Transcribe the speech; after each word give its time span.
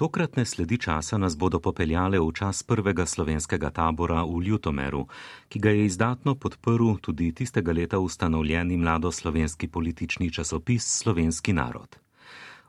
Tokratne 0.00 0.44
sledi 0.44 0.78
časa 0.78 1.18
nas 1.20 1.36
bodo 1.36 1.58
popeljale 1.60 2.16
v 2.16 2.32
čas 2.32 2.62
prvega 2.64 3.04
slovenskega 3.04 3.68
tabora 3.68 4.22
v 4.24 4.40
Ljutomeru, 4.48 5.04
ki 5.52 5.60
ga 5.60 5.74
je 5.76 5.84
izdatno 5.84 6.32
podprl 6.40 6.96
tudi 7.04 7.28
tistega 7.36 7.72
leta 7.72 7.98
ustanovljeni 8.00 8.80
mladoslovenski 8.80 9.68
politični 9.68 10.30
časopis 10.32 10.88
Slovenski 10.88 11.52
narod. 11.52 12.00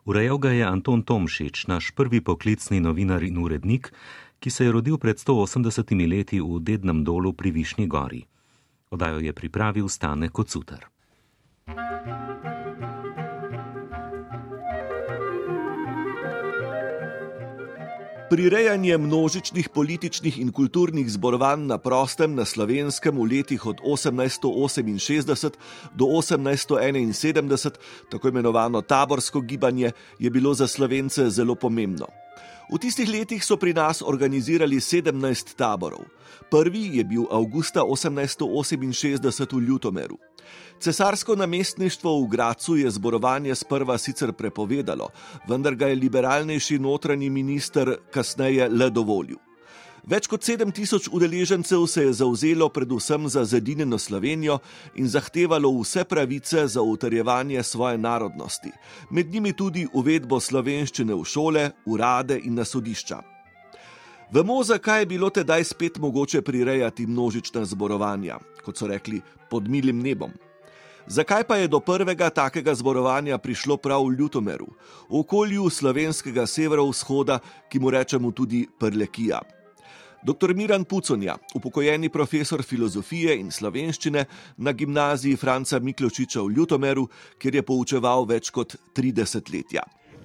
Urejal 0.03 0.37
ga 0.37 0.51
je 0.51 0.65
Anton 0.67 1.03
Tomšič, 1.07 1.67
naš 1.71 1.95
prvi 1.95 2.19
poklicni 2.19 2.83
novinar 2.83 3.23
in 3.23 3.37
urednik, 3.37 3.93
ki 4.43 4.49
se 4.49 4.67
je 4.67 4.71
rodil 4.71 4.97
pred 4.97 5.15
180 5.15 5.95
leti 6.11 6.41
v 6.43 6.59
Dednem 6.59 7.03
dolu 7.07 7.31
pri 7.31 7.51
Višnji 7.51 7.87
gori. 7.87 8.25
Odajo 8.91 9.23
je 9.23 9.31
pripravil 9.33 9.87
Stane 9.87 10.27
Kocutar. 10.29 10.83
Prirejanje 18.31 18.97
množičnih 18.97 19.69
političnih 19.69 20.37
in 20.39 20.51
kulturnih 20.55 21.09
zborovanj 21.11 21.65
na 21.67 21.77
prostem 21.77 22.31
na 22.35 22.45
slovenskem 22.47 23.19
v 23.19 23.27
letih 23.27 23.65
od 23.65 23.83
1868 23.83 25.51
do 25.91 26.05
1871, 26.05 27.75
tako 28.07 28.31
imenovano 28.31 28.81
taborsko 28.81 29.41
gibanje, 29.41 29.91
je 30.19 30.29
bilo 30.29 30.53
za 30.53 30.67
slovence 30.67 31.29
zelo 31.29 31.55
pomembno. 31.55 32.07
V 32.71 32.79
tistih 32.79 33.09
letih 33.09 33.43
so 33.43 33.57
pri 33.59 33.73
nas 33.75 33.99
organizirali 34.01 34.79
17 34.79 35.55
taborov. 35.59 36.07
Prvi 36.51 36.97
je 36.97 37.03
bil 37.03 37.27
avgusta 37.31 37.83
1868 37.83 39.19
v 39.51 39.59
Ljutomeru. 39.67 40.17
Cesarsko 40.79 41.35
namestništvo 41.35 42.23
v 42.23 42.27
Gracu 42.27 42.75
je 42.77 42.89
zborovanje 42.91 43.55
sprva 43.55 43.97
sicer 43.97 44.33
prepovedalo, 44.33 45.09
vendar 45.47 45.75
ga 45.75 45.87
je 45.87 45.95
liberalnejši 45.95 46.79
notranji 46.79 47.29
minister 47.29 47.97
kasneje 48.11 48.69
le 48.69 48.89
dovolil. 48.89 49.37
Več 50.01 50.25
kot 50.25 50.41
7000 50.41 51.11
udeležencev 51.13 51.83
se 51.85 52.03
je 52.07 52.13
zauzelo 52.13 52.69
predvsem 52.69 53.27
za 53.29 53.43
zedinjeno 53.45 53.99
Slovenijo 54.01 54.57
in 54.95 55.07
zahtevalo 55.07 55.69
vse 55.77 56.03
pravice 56.03 56.67
za 56.67 56.81
utrjevanje 56.81 57.63
svoje 57.63 57.97
narodnosti, 57.97 58.71
med 59.09 59.29
njimi 59.29 59.53
tudi 59.53 59.85
uvedbo 59.93 60.39
slovenščine 60.39 61.13
v 61.13 61.25
šole, 61.25 61.69
urade 61.85 62.39
in 62.43 62.57
na 62.57 62.65
sodišča. 62.65 63.21
Vemo, 64.33 64.63
zakaj 64.63 65.01
je 65.01 65.05
bilo 65.05 65.29
tedaj 65.29 65.63
spet 65.63 65.97
mogoče 65.99 66.41
prirejati 66.41 67.05
množična 67.05 67.65
zborovanja, 67.65 68.39
kot 68.65 68.77
so 68.77 68.87
rekli, 68.87 69.21
pod 69.49 69.69
milim 69.69 70.01
nebom. 70.01 70.31
Zakaj 71.07 71.43
pa 71.43 71.55
je 71.57 71.67
do 71.67 71.79
prvega 71.79 72.29
takega 72.29 72.73
zborovanja 72.75 73.37
prišlo 73.37 73.77
prav 73.77 74.05
v 74.07 74.17
Ljutomeru, 74.17 74.67
v 75.09 75.19
okolju 75.19 75.69
slovenskega 75.69 76.47
severovzhoda, 76.47 77.39
ki 77.69 77.79
mu 77.79 77.89
rečemo 77.91 78.31
tudi 78.31 78.67
Prlekija? 78.79 79.60
Dr. 80.23 80.53
Miran 80.53 80.83
Puconja, 80.85 81.35
upokojeni 81.53 82.09
profesor 82.09 82.61
filozofije 82.63 83.39
in 83.39 83.49
slovenščine 83.51 84.25
na 84.57 84.73
gimnaziji 84.73 85.35
Franca 85.35 85.79
Mikločiča 85.79 86.43
v 86.45 86.53
Ljutomeru, 86.57 87.07
kjer 87.41 87.57
je 87.57 87.63
poučeval 87.65 88.29
več 88.29 88.51
kot 88.53 88.75
30 88.93 89.49
letja. 89.53 89.81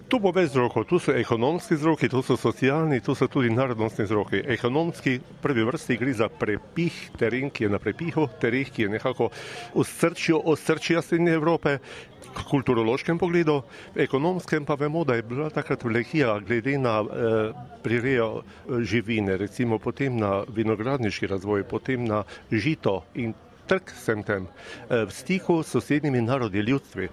Tu 0.07 0.21
bo 0.23 0.31
več 0.31 0.53
vzrokov, 0.53 0.85
tu 0.87 1.01
so 1.03 1.11
ekonomski 1.19 1.75
vzroki, 1.75 2.07
tu 2.13 2.21
so 2.23 2.37
socialni, 2.39 3.01
tu 3.03 3.17
so 3.19 3.27
tudi 3.27 3.49
narodnostni 3.51 4.05
vzroki. 4.07 4.39
Ekonomski, 4.55 5.17
prvi 5.43 5.65
vrsti 5.67 5.97
gre 5.99 6.13
za 6.15 6.29
prepih, 6.31 7.01
teren, 7.19 7.51
ki 7.51 7.67
je 7.67 7.71
na 7.73 7.81
prepihu, 7.83 8.29
teren, 8.39 8.69
ki 8.71 8.85
je 8.85 8.93
nekako 8.93 9.33
v 9.75 9.83
srčju, 9.83 10.45
v 10.47 10.55
srčju 10.63 11.03
Srednje 11.03 11.35
Evrope, 11.41 11.79
v 11.81 12.16
kulturološkem 12.45 13.19
pogledu, 13.19 13.63
ekonomskem 13.97 14.65
pa 14.65 14.75
vemo, 14.75 15.05
da 15.05 15.15
je 15.15 15.23
bila 15.23 15.51
takrat 15.51 15.85
velika 15.85 16.39
glede 16.41 16.79
na 16.79 17.01
eh, 17.01 17.53
prirejo 17.83 18.43
eh, 18.43 18.83
živine, 18.85 19.37
recimo 19.37 19.79
potem 19.79 20.19
na 20.19 20.45
vinogradniški 20.49 21.27
razvoj, 21.27 21.65
potem 21.65 22.05
na 22.05 22.25
žito 22.51 23.03
in 23.15 23.35
trg 23.67 23.91
sem 23.91 24.23
tem, 24.23 24.47
eh, 24.91 25.05
v 25.05 25.11
stiku 25.11 25.63
s 25.63 25.75
sosednjimi 25.75 26.23
narodi, 26.23 26.63
ljudstvi. 26.63 27.09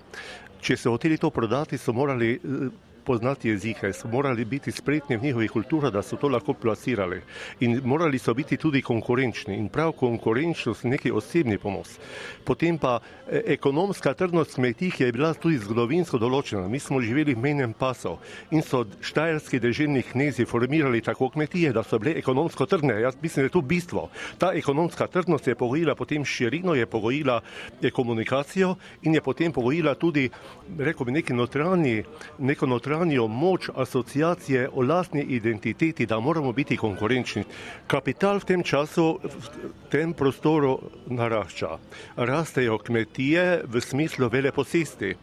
Če 0.64 0.78
so 0.78 0.94
hoteli 0.94 1.18
to 1.18 1.30
prodati, 1.30 1.78
so 1.78 1.94
morali 1.94 2.36
eh, 2.36 2.70
poznati 3.06 3.50
jezike, 3.50 3.94
so 3.94 4.08
morali 4.08 4.46
biti 4.46 4.72
spretni 4.72 5.18
v 5.18 5.24
njihovi 5.24 5.48
kulturi, 5.48 5.92
da 5.92 6.02
so 6.02 6.18
to 6.18 6.28
lahko 6.28 6.54
plasirali. 6.54 7.22
In 7.60 7.82
morali 7.86 8.20
so 8.20 8.34
biti 8.34 8.58
tudi 8.58 8.82
konkurenčni. 8.82 9.58
In 9.58 9.70
prav 9.70 9.92
konkurenčnost 9.92 10.84
je 10.84 10.90
neki 10.90 11.12
osebni 11.12 11.58
ponos. 11.58 12.00
Potem 12.44 12.78
pa 12.78 13.00
eh, 13.28 13.42
ekonomska 13.46 14.14
trdnost 14.14 14.56
kmetij 14.56 14.92
je 14.98 15.12
bila 15.12 15.34
tudi 15.34 15.58
zgodovinsko 15.58 16.18
določena. 16.18 16.68
Mi 16.68 16.80
smo 16.80 17.02
živeli 17.02 17.36
v 17.36 17.44
menjem 17.44 17.74
pasu 17.74 18.18
in 18.52 18.62
so 18.62 18.86
štajerski 19.02 19.60
državni 19.60 20.04
knezi 20.04 20.46
formirali 20.46 21.02
tako 21.02 21.30
kmetije, 21.30 21.74
da 21.74 21.84
so 21.84 22.00
bile 22.00 22.16
ekonomsko 22.18 22.66
trdne. 22.66 23.02
Jaz 23.02 23.16
mislim, 23.22 23.44
da 23.44 23.48
je 23.48 23.56
to 23.58 23.62
bistvo. 23.62 24.10
Ta 24.38 24.54
ekonomska 24.54 25.08
trdnost 25.08 25.48
je 25.48 25.56
pogojila 25.56 25.96
potem 25.96 26.26
širino, 26.26 26.76
je 26.76 26.86
pogojila 26.86 27.42
eh, 27.82 27.92
komunikacijo 27.92 28.76
in 29.04 29.14
je 29.14 29.22
potem 29.22 29.52
pogojila 29.52 29.96
tudi, 29.96 30.30
rekel 30.80 31.06
bi, 31.06 31.12
neki 31.12 31.34
notranji, 31.34 32.04
neko 32.40 32.66
notranji 32.66 32.93
ohranijo 32.94 33.28
moč 33.28 33.70
asociacije 33.76 34.70
o 34.74 34.82
lastni 34.82 35.22
identiteti, 35.22 36.06
da 36.06 36.20
moramo 36.20 36.52
biti 36.52 36.78
konkurenčni. 36.78 37.44
Kapital 37.88 38.40
v 38.40 38.46
tem 38.46 38.64
času, 38.64 39.20
v 39.24 39.90
tem 39.90 40.14
prostoru 40.14 40.80
narašča. 41.08 41.78
Rastejo 42.16 42.78
kmetije 42.78 43.64
v 43.66 43.82
smislu 43.82 44.30
veleposesti. 44.30 45.16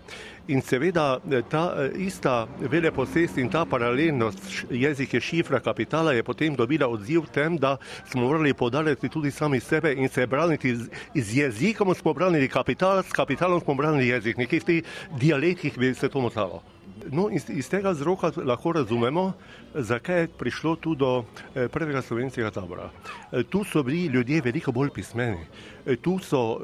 In 0.51 0.63
seveda 0.63 1.21
ta 1.51 1.89
ista 1.95 2.49
veleposest 2.59 3.39
in 3.39 3.49
ta 3.49 3.65
paralelnost 3.65 4.67
jezike 4.71 5.21
šifra 5.21 5.61
kapitala 5.61 6.13
je 6.13 6.25
potem 6.27 6.57
dobila 6.57 6.89
odziv 6.89 7.29
tem, 7.33 7.59
da 7.59 7.77
smo 8.11 8.27
morali 8.27 8.55
podariti 8.55 9.09
tudi 9.09 9.31
sami 9.31 9.61
sebe 9.61 9.95
in 9.95 10.09
se 10.09 10.27
braniti 10.27 10.75
z 11.15 11.37
jezikom, 11.37 11.95
smo 11.95 12.15
branili 12.15 12.49
kapital, 12.49 13.03
s 13.03 13.13
kapitalom 13.13 13.61
smo 13.61 13.75
branili 13.75 14.09
jezik. 14.09 14.37
Nekje 14.37 14.61
v 14.61 14.65
teh 14.65 14.83
dialektih 15.21 15.79
bi 15.79 15.95
se 15.95 16.09
to 16.09 16.21
motalo. 16.21 16.63
No, 17.09 17.31
iz, 17.33 17.49
iz 17.49 17.69
tega 17.69 17.91
vzroka 17.91 18.33
lahko 18.45 18.73
razumemo, 18.73 19.33
zakaj 19.75 20.21
je 20.21 20.29
prišlo 20.29 20.77
tu 20.77 20.95
do 20.95 21.25
eh, 21.55 21.69
prvega 21.69 22.03
slovenskega 22.03 22.51
tabora. 22.51 22.91
Eh, 23.33 23.43
tu 23.43 23.65
so 23.65 23.83
bili 23.83 24.07
ljudje 24.07 24.43
veliko 24.45 24.73
bolj 24.73 24.91
pismeni. 24.95 25.47
Eh, 25.87 25.97
tu 25.97 26.19
so 26.19 26.61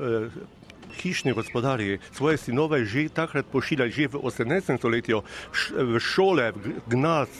hišni 0.97 1.33
gospodarji 1.33 1.99
svoje 2.13 2.37
sinove 2.37 2.85
že 2.85 3.09
takrat 3.09 3.47
pošiljali, 3.53 3.91
že 3.91 4.09
v 4.09 4.21
18. 4.23 4.79
stoletju, 4.79 5.23
v 5.77 5.99
šole, 6.01 6.53
v 6.53 6.81
gnac, 6.89 7.31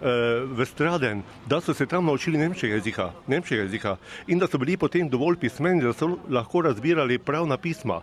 v 0.00 0.64
straden, 0.66 1.22
da 1.46 1.60
so 1.60 1.74
se 1.74 1.86
tam 1.86 2.06
naučili 2.06 2.38
nemškega 2.38 2.74
jezika, 2.74 3.12
nemškega 3.26 3.62
jezika 3.62 3.96
in 4.26 4.38
da 4.38 4.46
so 4.46 4.58
bili 4.58 4.76
potem 4.76 5.08
dovolj 5.08 5.36
pismeni, 5.36 5.82
da 5.82 5.92
so 5.92 6.18
lahko 6.28 6.62
razbirali 6.62 7.18
pravna 7.18 7.56
pisma. 7.56 8.02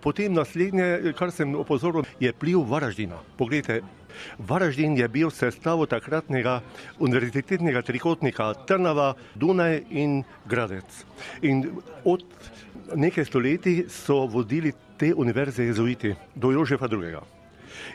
Potem 0.00 0.32
naslednje, 0.32 1.14
kar 1.18 1.32
sem 1.32 1.54
opozoril, 1.54 2.04
je 2.20 2.32
pliv 2.32 2.64
Varaždina. 2.68 3.16
Poglejte, 3.36 3.80
Varaždin 4.38 4.96
je 4.98 5.08
bil 5.08 5.30
sestav 5.30 5.86
takratnega 5.88 6.60
univerzitetnega 6.98 7.82
trikotnika 7.82 8.52
Trnava, 8.68 9.14
Dunaj 9.34 9.80
in 9.90 10.22
Gradec. 10.46 11.04
In 11.42 11.80
od 12.04 12.24
nekaj 12.94 13.24
stoletij 13.24 13.84
so 13.88 14.26
vodili 14.26 14.72
te 14.96 15.14
univerze 15.14 15.64
jezuiti 15.64 16.14
do 16.34 16.50
Jožefa 16.52 16.88
II. 16.92 17.20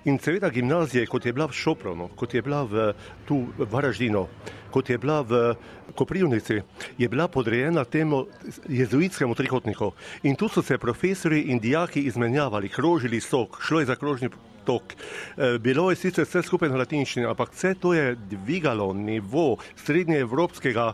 In 0.05 0.19
seveda 0.19 0.49
gimnazije, 0.49 1.05
kot 1.07 1.25
je 1.25 1.33
bila 1.33 1.47
v 1.47 1.53
Šopronu, 1.53 2.09
kot 2.15 2.33
je 2.33 2.41
bila 2.41 2.63
v, 2.63 2.93
tu 3.27 3.45
v 3.57 3.67
Varaždinu, 3.71 4.27
kot 4.71 4.89
je 4.89 4.97
bila 4.97 5.21
v 5.21 5.55
Koprivnici, 5.95 6.61
je 6.97 7.09
bila 7.09 7.27
podrejena 7.27 7.85
temu 7.85 8.25
jezuitskemu 8.69 9.35
trikotniku. 9.35 9.91
In 10.23 10.35
tu 10.35 10.49
so 10.49 10.61
se 10.61 10.77
profesori 10.77 11.41
in 11.51 11.59
dijaki 11.59 12.01
izmenjavali, 12.01 12.69
krožili 12.69 13.21
sok, 13.21 13.59
šlo 13.61 13.79
je 13.79 13.85
za 13.85 13.95
krožni 13.95 14.29
tok. 14.65 14.95
Eh, 14.95 15.57
bilo 15.61 15.89
je 15.91 15.99
sicer 15.99 16.25
vse 16.25 16.43
skupaj 16.45 16.71
na 16.71 16.81
latinščini, 16.81 17.25
ampak 17.29 17.53
vse 17.53 17.75
to 17.79 17.93
je 17.93 18.15
dvigalo 18.31 18.91
nivo 18.93 19.57
srednjeevropskega, 19.85 20.87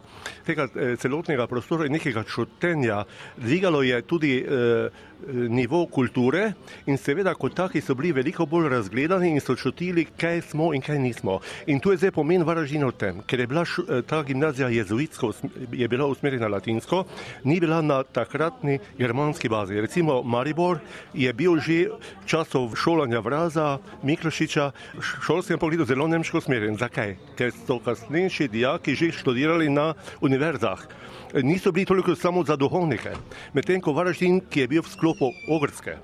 tega 0.47 0.67
eh, 0.75 0.95
celotnega 1.01 1.47
prostora 1.47 1.87
in 1.87 1.95
nekega 1.97 2.23
čutenja. 2.23 3.03
Dvigalo 3.37 3.83
je 3.87 4.01
tudi 4.01 4.35
eh, 4.41 5.07
nivo 5.27 5.85
kulture 5.85 6.53
in 6.85 6.97
seveda 6.97 7.33
kot 7.35 7.55
taki 7.55 7.81
so 7.81 7.95
bili 7.95 8.11
veliko 8.11 8.45
bolj 8.45 8.69
razgledani 8.69 9.29
in 9.29 9.41
so 9.41 9.55
čutili, 9.55 10.05
kaj 10.05 10.41
smo 10.41 10.73
in 10.73 10.81
kaj 10.81 10.99
nismo. 10.99 11.39
In 11.67 11.79
tu 11.79 11.91
je 11.91 11.97
zdaj 11.97 12.11
pomen 12.11 12.43
varažino 12.43 12.87
v 12.87 12.97
tem, 12.97 13.21
ker 13.27 13.39
je 13.39 13.47
bila 13.47 13.63
eh, 13.63 14.01
ta 14.07 14.23
gimnazija 14.23 14.69
jezuitsko, 14.69 15.33
je 15.71 15.87
bila 15.87 16.05
usmerjena 16.05 16.47
latinsko, 16.47 17.03
ni 17.43 17.59
bila 17.59 17.81
na 17.81 18.03
takratni 18.03 18.79
germanski 18.97 19.49
bazi. 19.49 19.81
Recimo 19.81 20.21
Maribor 20.23 20.79
je 21.13 21.33
bil 21.33 21.59
že 21.59 21.89
časov 22.25 22.75
šolanja 22.75 23.19
vraza 23.19 23.77
Miklošiča 24.03 24.71
v 24.97 25.03
šolskem 25.25 25.59
pogledu 25.59 25.85
zelo 25.85 26.07
nemško 26.07 26.37
usmerjen. 26.37 26.77
Zakaj? 26.77 27.15
Ker 27.37 27.51
so 27.51 27.79
kasnejši 27.79 28.47
dijaki 28.47 28.95
že 28.95 29.11
študirali 29.11 29.69
na 29.69 29.93
univerzah. 30.21 31.01
Niso 31.33 31.71
bili 31.71 31.85
toliko 31.85 32.15
samo 32.15 32.43
za 32.43 32.55
duhovnike. 32.55 33.09
Medtem 33.53 33.81
ko 33.81 33.93
Varaždin, 33.93 34.41
ki 34.49 34.59
je 34.59 34.67
bil 34.67 34.81
v 34.81 34.89
sklopu 34.89 35.10
sklopu 35.11 35.33
Ogrske 35.47 35.97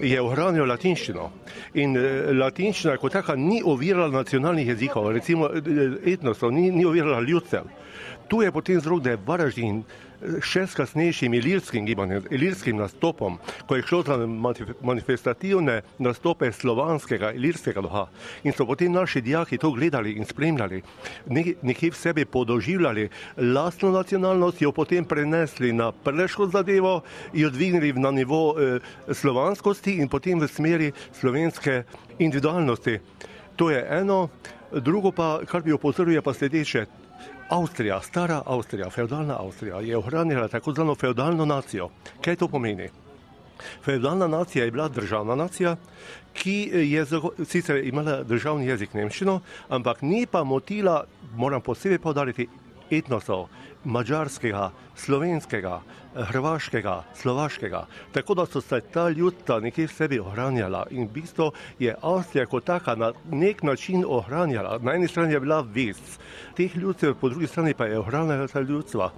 je 0.00 0.20
ohranil 0.20 0.66
latinščino. 0.66 1.30
In 1.74 1.96
eh, 1.96 2.32
latinščina 2.32 2.96
kot 2.98 3.12
taka 3.12 3.34
ni 3.36 3.62
ovirala 3.62 4.10
nacionalnih 4.12 4.72
jezikov, 4.72 5.10
recimo 5.12 5.48
etnosov, 6.04 6.52
ni, 6.52 6.70
ni 6.70 6.84
ovirala 6.84 7.20
ljudstev. 7.20 7.66
Tu 8.28 8.42
je 8.42 8.52
potem 8.52 8.80
zrok, 8.80 9.02
da 9.02 9.10
je 9.10 9.20
Varaždin 9.26 9.82
še 10.42 10.66
s 10.66 10.76
kasnejšim 10.78 11.34
ilirskim 11.34 11.86
gibanjem, 11.86 12.24
ilirskim 12.30 12.78
nastopom, 12.78 13.38
ko 13.66 13.76
je 13.76 13.86
šlo 13.86 14.02
za 14.06 14.16
manifestativne 14.82 15.80
nastope 15.98 16.52
slovanskega, 16.52 17.32
ilirskega 17.36 17.82
duha. 17.82 18.06
In 18.44 18.54
so 18.54 18.66
potem 18.66 18.92
naši 18.92 19.20
dijaki 19.20 19.58
to 19.58 19.72
gledali 19.74 20.14
in 20.18 20.28
spremljali, 20.28 20.82
nekje 21.62 21.90
v 21.90 21.98
sebi 21.98 22.24
podoživljali 22.24 23.08
lastno 23.36 23.90
nacionalnost, 23.90 24.62
jo 24.62 24.72
potem 24.72 25.04
prenesli 25.04 25.72
na 25.72 25.92
preško 25.92 26.46
zadevo, 26.46 27.02
jo 27.32 27.50
dvignili 27.50 27.92
na 27.92 28.10
nivo 28.10 28.54
eh, 28.56 28.80
slovanskosti 29.10 29.98
in 30.00 30.08
potem 30.08 30.40
v 30.40 30.48
smeri 30.48 30.92
slovenske 31.20 31.82
individualnosti. 32.18 32.98
To 33.56 33.70
je 33.70 33.86
eno. 33.90 34.28
Drugo 34.72 35.10
pa, 35.12 35.42
kar 35.44 35.60
bi 35.60 35.72
opozoril, 35.72 36.14
je 36.16 36.22
pa 36.24 36.32
sledeče. 36.32 37.01
Avstrija, 37.48 38.00
stara 38.00 38.42
Avstrija, 38.46 38.90
feudalna 38.90 39.36
Avstrija 39.40 39.80
je 39.80 39.96
ohranila 39.96 40.48
tako 40.48 40.72
zvano 40.72 40.94
feudalno 40.94 41.44
nacijo. 41.44 41.88
Kaj 42.20 42.36
to 42.36 42.48
pomeni? 42.48 42.88
Feudalna 43.84 44.26
nacija 44.26 44.64
je 44.64 44.70
bila 44.70 44.88
državna 44.88 45.34
nacija, 45.34 45.76
ki 46.34 46.70
je 46.74 47.06
sicer 47.46 47.84
imela 47.86 48.22
državni 48.22 48.66
jezik 48.66 48.94
nemščino, 48.94 49.40
ampak 49.68 50.02
ni 50.02 50.26
pa 50.26 50.44
motila, 50.44 51.04
moram 51.36 51.60
posebej 51.60 51.98
povdariti, 51.98 52.48
etnosov, 52.92 53.48
mađarskega, 53.84 54.70
slovenskega, 54.96 55.80
hrvaškega, 56.14 57.02
slovaškega. 57.14 57.86
Tako 58.12 58.34
da 58.34 58.46
so 58.46 58.60
se 58.60 58.80
ta 58.80 59.08
ljudstva 59.08 59.60
nekje 59.60 59.86
v 59.86 59.92
sebi 59.92 60.18
ohranjala 60.20 60.86
in 60.90 61.06
v 61.06 61.12
bistvu 61.12 61.50
je 61.78 61.94
Avstrija 62.02 62.46
kot 62.46 62.64
taka 62.64 62.94
na 62.94 63.12
nek 63.30 63.62
način 63.62 64.04
ohranjala. 64.08 64.78
Na 64.82 64.94
eni 64.94 65.08
strani 65.08 65.32
je 65.32 65.40
bila 65.40 65.60
vest 65.60 66.20
teh 66.56 66.76
ljudstev, 66.76 67.14
po 67.14 67.28
drugi 67.28 67.46
strani 67.46 67.74
pa 67.74 67.86
je 67.86 67.98
ohranjala 67.98 68.48
ta 68.48 68.60
ljudstva. 68.60 69.10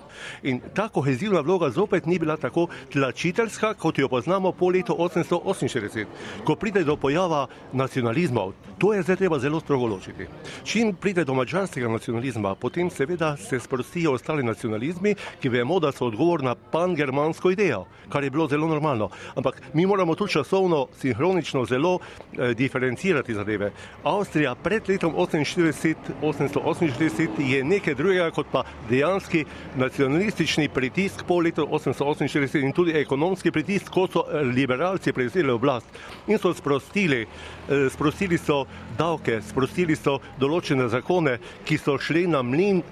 In 0.42 0.60
ta 0.74 0.88
kohezivna 0.88 1.40
vloga 1.40 1.70
zopet 1.70 2.06
ni 2.06 2.18
bila 2.18 2.36
tako 2.36 2.66
tlačiteljska, 2.92 3.74
kot 3.74 3.98
jo 3.98 4.08
poznamo 4.08 4.52
po 4.52 4.68
letu 4.68 4.94
848, 4.98 6.06
ko 6.44 6.54
pride 6.56 6.84
do 6.84 6.96
pojava 6.96 7.46
nacionalizmov. 7.72 8.52
To 8.78 8.94
je 8.94 9.02
zdaj 9.02 9.16
treba 9.16 9.38
zelo 9.38 9.60
strogo 9.60 9.86
ločiti. 9.86 10.26
Čim 10.64 10.94
pride 10.94 11.24
do 11.24 11.34
mačarskega 11.34 11.88
nacionalizma, 11.88 12.54
potem 12.54 12.90
seveda 12.90 13.36
se 13.36 13.60
sprostijo 13.64 14.12
ostali 14.12 14.42
nacionalizmi, 14.42 15.14
ki 15.40 15.48
vemo, 15.48 15.80
da 15.80 15.92
so 15.92 16.06
odgovorna 16.06 16.54
pan-germansko 16.54 17.50
idejo, 17.50 17.84
kar 18.12 18.24
je 18.24 18.30
bilo 18.30 18.48
zelo 18.48 18.68
normalno. 18.68 19.10
Ampak 19.34 19.62
mi 19.72 19.86
moramo 19.86 20.14
tu 20.14 20.26
časovno, 20.26 20.86
sinhronično 21.00 21.64
zelo 21.64 21.98
eh, 21.98 22.54
diferencirati 22.54 23.34
zadeve. 23.34 23.72
Avstrija 24.04 24.54
pred 24.54 24.88
letom 24.88 25.14
848 25.16 27.28
je 27.38 27.64
nekaj 27.64 27.94
drugega 27.94 28.30
kot 28.30 28.46
pa 28.52 28.62
dejanski 28.90 29.44
nacionalistični 29.76 30.68
pritisk 30.68 31.24
po 31.28 31.40
letu 31.40 31.68
848 31.70 32.64
in 32.64 32.72
tudi 32.72 32.92
ekonomski 32.98 33.50
pritisk, 33.50 33.90
ko 33.90 34.08
so 34.12 34.24
liberalci 34.54 35.12
prevzeli 35.12 35.50
oblast 35.50 35.86
in 36.26 36.38
so 36.38 36.54
sprostili, 36.54 37.22
eh, 37.22 37.26
sprostili 37.90 38.38
so 38.38 38.64
davke, 38.98 39.42
sprostili 39.42 39.96
so 39.96 40.18
določene 40.38 40.88
zakone, 40.88 41.38
ki 41.64 41.78
so 41.78 41.98
šli 41.98 42.26
na 42.26 42.42
mlin 42.42 42.82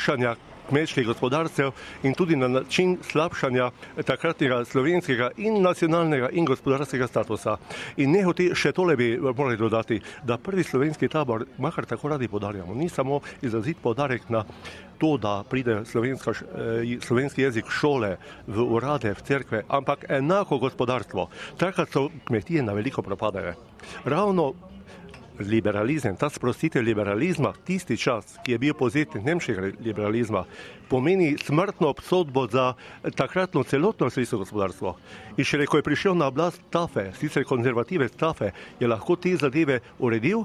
slabšanja 0.00 0.34
kmečkih 0.68 1.06
gospodarstev 1.06 1.72
in 2.02 2.14
tudi 2.14 2.36
na 2.36 2.48
način 2.48 2.98
slabšanja 3.02 3.70
takratnega 4.06 4.64
slovenskega 4.64 5.30
in 5.36 5.62
nacionalnega 5.62 6.28
in 6.32 6.44
gospodarskega 6.44 7.06
statusa. 7.06 7.56
In 7.96 8.12
nehoti 8.12 8.50
še 8.54 8.72
tole 8.72 8.96
bi 8.96 9.16
morali 9.18 9.58
dodati, 9.58 10.00
da 10.24 10.38
prvi 10.38 10.62
slovenski 10.64 11.08
tabor, 11.08 11.44
makar 11.58 11.86
tako 11.86 12.08
radi 12.08 12.28
podarjamo, 12.28 12.74
ni 12.74 12.88
samo 12.88 13.20
izrazit 13.42 13.82
podarek 13.82 14.30
na 14.30 14.44
to, 14.98 15.16
da 15.18 15.42
pride 15.50 15.82
slovenska, 15.84 16.30
eh, 16.30 16.96
slovenski 17.00 17.42
jezik 17.42 17.68
šole, 17.68 18.16
v 18.46 18.62
urade, 18.62 19.12
v 19.14 19.22
cerkve, 19.22 19.62
ampak 19.68 20.06
enako 20.08 20.58
gospodarstvo. 20.58 21.28
Takrat 21.58 21.92
so 21.92 22.08
kmetije 22.24 22.62
na 22.62 22.72
veliko 22.72 23.02
propadale. 23.02 23.54
Ravno 24.04 24.54
liberalizem, 25.40 26.16
ta 26.16 26.30
sprostitev 26.30 26.82
liberalizma, 26.84 27.52
tisti 27.64 27.96
čas, 27.96 28.36
ki 28.44 28.52
je 28.52 28.58
bil 28.58 28.74
pozitiv 28.74 29.24
nemškega 29.24 29.72
liberalizma, 29.80 30.44
pomeni 30.88 31.36
smrtno 31.38 31.88
obsodbo 31.88 32.46
za 32.46 32.72
takratno 33.16 33.62
celotno 33.62 34.10
svojsko 34.10 34.38
gospodarstvo. 34.38 34.96
In 35.36 35.44
šele 35.44 35.66
ko 35.66 35.78
je 35.78 35.86
prišel 35.86 36.14
na 36.14 36.26
oblast 36.26 36.60
Tafe, 36.70 37.10
sicer 37.18 37.44
konzervative 37.44 38.08
Tafe, 38.08 38.52
je 38.80 38.88
lahko 38.88 39.16
te 39.16 39.36
zadeve 39.36 39.80
uredil 39.98 40.44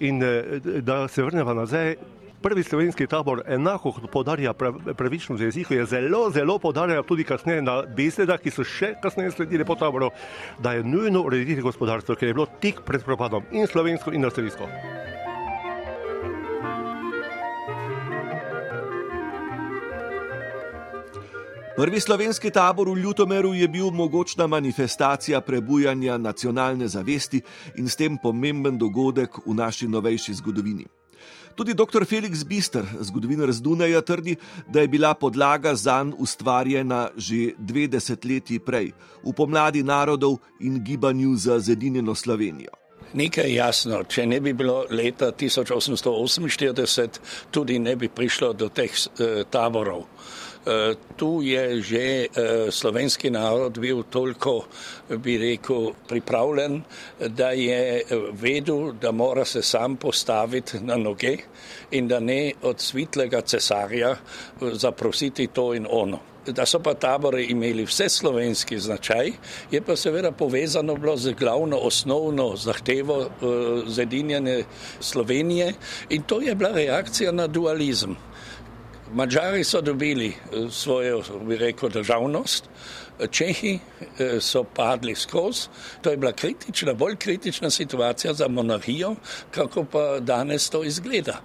in 0.00 0.22
eh, 0.22 0.60
da 0.80 1.08
se 1.08 1.22
vrneva 1.22 1.54
nazaj 1.54 1.96
prvi 2.44 2.62
slovenski 2.62 3.06
tabor, 3.06 3.42
enako 3.46 3.92
podarja 4.12 4.52
pravičnost 4.96 5.42
jeziku, 5.42 5.74
je 5.74 5.86
zelo, 5.86 6.30
zelo 6.30 6.58
podarja 6.58 7.02
tudi 7.02 7.24
kasneje 7.24 7.62
na 7.62 7.78
besedah, 7.96 8.36
ki 8.40 8.50
so 8.52 8.64
še 8.68 8.90
kasneje 9.00 9.30
sledili 9.32 9.64
po 9.64 9.78
taboru, 9.80 10.10
da 10.60 10.74
je 10.76 10.82
nujno 10.84 11.22
urediti 11.24 11.64
gospodarstvo, 11.64 12.18
ker 12.20 12.28
je 12.28 12.34
bilo 12.36 12.46
tik 12.60 12.82
pred 12.84 13.04
propadom 13.04 13.48
in 13.52 13.64
slovensko 13.66 14.12
in 14.12 14.28
avstrijsko. 14.28 14.68
Prvi 21.76 22.00
slovenski 22.00 22.50
tabor 22.50 22.90
v 22.92 23.00
Ljutomeru 23.06 23.54
je 23.54 23.68
bil 23.68 23.88
mogočna 23.90 24.46
manifestacija 24.46 25.40
prebujanja 25.40 26.18
nacionalne 26.18 26.88
zavesti 26.88 27.40
in 27.80 27.88
s 27.88 27.96
tem 27.96 28.20
pomemben 28.20 28.78
dogodek 28.78 29.40
v 29.46 29.56
naši 29.56 29.88
novejši 29.88 30.36
zgodovini. 30.42 30.86
Tudi 31.54 31.74
dr. 31.74 32.04
Felix 32.04 32.42
Bister, 32.44 32.82
zgodovinar 33.00 33.52
z 33.52 33.62
Dunaja, 33.62 34.00
trdi, 34.02 34.36
da 34.68 34.80
je 34.80 34.88
bila 34.88 35.14
podlaga 35.14 35.74
za 35.74 35.94
njega 36.02 36.16
ustvarjena 36.18 37.08
že 37.16 37.52
dve 37.58 37.86
desetletji 37.86 38.58
prej, 38.58 38.92
v 39.22 39.32
pomladi 39.32 39.82
narodov 39.82 40.38
in 40.60 40.84
gibanju 40.84 41.36
za 41.36 41.58
Zedinjeno 41.58 42.14
Slovenijo. 42.14 42.70
Nekaj 43.14 43.44
je 43.44 43.54
jasno, 43.54 44.04
če 44.04 44.26
ne 44.26 44.40
bi 44.40 44.52
bilo 44.52 44.86
leta 44.90 45.32
1848, 45.32 47.18
tudi 47.50 47.78
ne 47.78 47.96
bi 47.96 48.08
prišlo 48.08 48.52
do 48.52 48.68
teh 48.68 48.90
eh, 48.90 49.44
taborov. 49.50 50.02
Eh, 50.64 50.96
tu 51.16 51.44
je 51.44 51.82
že 51.84 52.04
eh, 52.24 52.28
slovenski 52.72 53.28
narod 53.28 53.76
bil 53.78 54.00
toliko, 54.08 54.64
bi 55.20 55.36
rekel, 55.36 55.92
pripravljen, 56.08 56.80
da 57.20 57.50
je 57.52 58.00
eh, 58.00 58.04
vedel, 58.32 58.92
da 58.96 59.12
mora 59.12 59.44
se 59.44 59.62
sam 59.62 59.96
postaviti 59.96 60.80
na 60.80 60.96
noge 60.96 61.36
in 61.90 62.08
da 62.08 62.20
ne 62.20 62.52
od 62.62 62.80
svitlega 62.80 63.40
cesarja 63.40 64.16
zaprositi 64.72 65.46
to 65.46 65.74
in 65.74 65.86
ono. 65.90 66.18
Da 66.46 66.66
so 66.66 66.80
pa 66.80 66.94
tabore 66.94 67.44
imeli 67.44 67.84
vse 67.84 68.08
slovenski 68.08 68.78
značaj, 68.78 69.32
je 69.70 69.80
pa 69.80 69.96
seveda 69.96 70.32
povezano 70.32 70.94
bilo 70.96 71.16
z 71.16 71.32
glavno 71.32 71.76
osnovno 71.76 72.56
zahtevo 72.56 73.28
zedinjene 73.86 74.64
Slovenije 75.00 75.74
in 76.08 76.22
to 76.22 76.40
je 76.40 76.54
bila 76.54 76.70
reakcija 76.72 77.32
na 77.32 77.46
dualizem. 77.46 78.16
Mačari 79.14 79.64
so 79.64 79.80
dobili 79.80 80.26
eh, 80.26 80.70
svojo, 80.70 81.22
bi 81.46 81.56
rekel, 81.56 81.88
državnost, 81.88 82.64
Čehi 83.30 83.78
eh, 84.18 84.40
so 84.40 84.64
padli 84.64 85.14
skozi. 85.14 85.68
To 86.02 86.10
je 86.10 86.16
bila 86.16 86.32
kritična, 86.32 86.94
bolj 86.94 87.16
kritična 87.16 87.70
situacija 87.70 88.34
za 88.34 88.48
monarhijo, 88.48 89.14
kako 89.50 89.84
pa 89.84 90.20
danes 90.20 90.70
to 90.70 90.84
izgleda. 90.84 91.40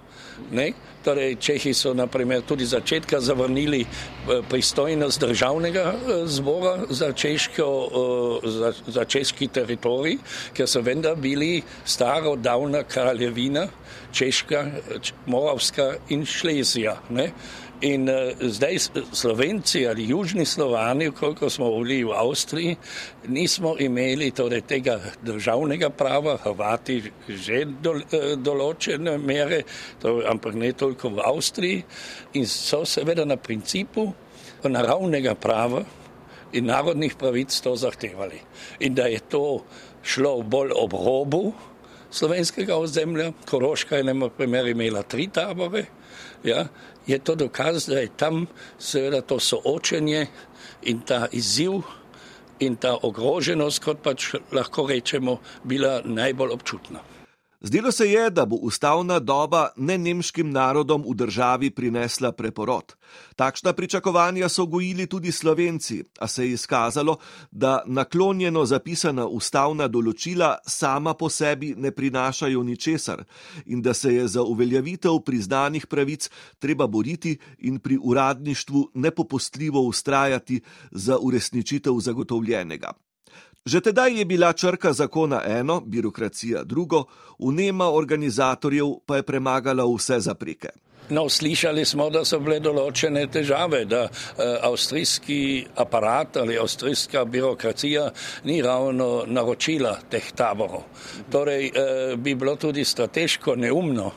Ne? 0.52 0.72
Torej, 1.04 1.36
Čehi 1.40 1.74
so 1.74 1.94
naprimer 1.94 2.42
tudi 2.42 2.66
začetka 2.66 3.20
zavrnili 3.20 3.80
eh, 3.80 4.42
pristojnost 4.50 5.20
državnega 5.20 5.94
zbora 6.24 6.78
za, 6.90 7.12
češko, 7.12 7.90
za, 8.44 8.72
za 8.86 9.04
češki 9.04 9.48
teritorij, 9.48 10.18
ker 10.54 10.68
so 10.68 10.80
vendar 10.80 11.16
bili 11.16 11.62
staro 11.84 12.36
davna 12.36 12.82
kraljevina, 12.82 13.66
Češka, 14.12 14.66
Moravska 15.26 15.94
in 16.08 16.24
Šlezija. 16.26 16.96
In 17.80 18.08
uh, 18.08 18.36
zdaj 18.40 18.78
Slovenci 19.12 19.86
ali 19.88 20.08
južni 20.08 20.44
Slovani, 20.44 21.10
koliko 21.10 21.50
smo 21.50 21.70
bili 21.80 22.04
v 22.04 22.12
Avstriji, 22.12 22.76
nismo 23.28 23.76
imeli 23.78 24.30
torej, 24.30 24.60
tega 24.68 25.00
državnega 25.22 25.90
prava, 25.90 26.36
Hrvati 26.36 27.00
že 27.28 27.64
do, 27.64 27.94
uh, 27.96 28.34
določene 28.36 29.16
mere, 29.18 29.62
to, 30.00 30.20
ampak 30.28 30.54
ne 30.60 30.72
toliko 30.72 31.08
v 31.08 31.24
Avstriji 31.24 31.84
in 32.36 32.46
so 32.46 32.84
seveda 32.84 33.24
na 33.24 33.36
principu 33.40 34.10
naravnega 34.60 35.34
prava 35.40 35.80
in 36.52 36.66
narodnih 36.68 37.16
pravic 37.16 37.54
to 37.64 37.76
zahtevali. 37.76 38.40
In 38.80 38.94
da 38.94 39.08
je 39.08 39.20
to 39.24 39.64
šlo 40.02 40.42
bolj 40.42 40.76
ob 40.76 40.92
robu 40.92 41.44
slovenskega 42.10 42.76
ozemlja, 42.76 43.32
Koroška 43.48 43.96
je 43.96 44.04
na 44.04 44.28
primer 44.28 44.66
imela 44.66 45.02
tri 45.02 45.28
tabore, 45.32 45.84
ja, 46.44 46.66
je 47.06 47.18
to 47.18 47.34
dokaz, 47.34 47.86
da 47.86 48.00
je 48.00 48.08
tam 48.16 48.46
seveda 48.78 49.20
to 49.20 49.40
soočenje 49.40 50.26
in 50.82 51.00
ta 51.00 51.26
izziv 51.32 51.82
in 52.60 52.76
ta 52.76 52.96
ogroženost, 53.02 53.82
kot 53.84 54.02
pač 54.02 54.34
lahko 54.52 54.86
rečemo, 54.86 55.38
bila 55.64 56.00
najbolj 56.04 56.52
občutna. 56.52 57.00
Zdelo 57.62 57.92
se 57.92 58.10
je, 58.10 58.30
da 58.30 58.46
bo 58.46 58.56
ustavna 58.56 59.18
doba 59.18 59.68
ne 59.76 59.98
nemškim 59.98 60.50
narodom 60.50 61.02
v 61.04 61.14
državi 61.14 61.70
prinesla 61.70 62.32
preporod. 62.32 62.94
Takšna 63.36 63.72
pričakovanja 63.72 64.48
so 64.48 64.64
gojili 64.66 65.06
tudi 65.06 65.32
slovenci, 65.32 66.04
a 66.18 66.28
se 66.28 66.44
je 66.44 66.52
izkazalo, 66.52 67.18
da 67.50 67.82
naklonjeno 67.86 68.64
zapisana 68.64 69.26
ustavna 69.26 69.88
določila 69.88 70.56
sama 70.66 71.14
po 71.14 71.28
sebi 71.28 71.74
ne 71.76 71.90
prinašajo 71.90 72.62
ničesar 72.62 73.24
in 73.66 73.82
da 73.82 73.94
se 73.94 74.14
je 74.14 74.28
za 74.28 74.42
uveljavitev 74.42 75.20
priznanih 75.20 75.86
pravic 75.86 76.30
treba 76.58 76.86
boriti 76.86 77.36
in 77.58 77.78
pri 77.78 77.98
uradništvu 78.02 78.88
nepopustljivo 78.94 79.84
ustrajati 79.84 80.62
za 80.90 81.18
uresničitev 81.18 82.00
zagotovljenega. 82.00 82.96
Že 83.64 83.80
tedaj 83.80 84.18
je 84.18 84.24
bila 84.24 84.52
črka 84.52 84.92
zakona 84.92 85.42
eno, 85.44 85.80
birokracija 85.80 86.64
drugo, 86.64 87.04
unema 87.38 87.90
organizatorjev 87.92 88.86
pa 89.06 89.16
je 89.16 89.22
premagala 89.22 89.84
vse 89.84 90.20
zapreke. 90.20 90.70
No, 91.10 91.28
slišali 91.28 91.84
smo, 91.84 92.06
da 92.10 92.22
so 92.24 92.38
bile 92.40 92.60
določene 92.62 93.26
težave, 93.26 93.82
da 93.84 94.04
eh, 94.06 94.56
avstrijski 94.62 95.66
aparat 95.76 96.36
ali 96.40 96.58
avstrijska 96.58 97.24
birokracija 97.24 98.06
ni 98.44 98.62
ravno 98.62 99.24
naročila 99.26 99.96
teh 100.08 100.32
taborov. 100.32 100.86
Torej, 101.30 101.66
eh, 101.66 102.16
bi 102.16 102.34
bilo 102.34 102.56
tudi 102.56 102.84
strateško 102.84 103.56
neumno, 103.58 104.12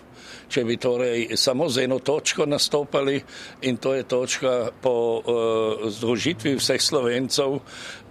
če 0.53 0.63
bi 0.63 0.77
torej 0.77 1.33
samo 1.39 1.65
z 1.69 1.87
eno 1.87 1.97
točko 1.99 2.45
nastopali 2.45 3.17
in 3.61 3.77
to 3.77 3.95
je 3.97 4.03
točka 4.03 4.53
po 4.81 4.95
eh, 5.17 5.89
združitvi 5.89 6.55
vseh 6.61 6.81
slovencev 6.81 7.57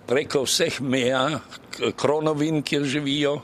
preko 0.07 0.45
vseh 0.47 0.81
meja, 0.81 1.41
kronovin, 1.97 2.63
kjer 2.63 2.85
živijo, 2.85 3.41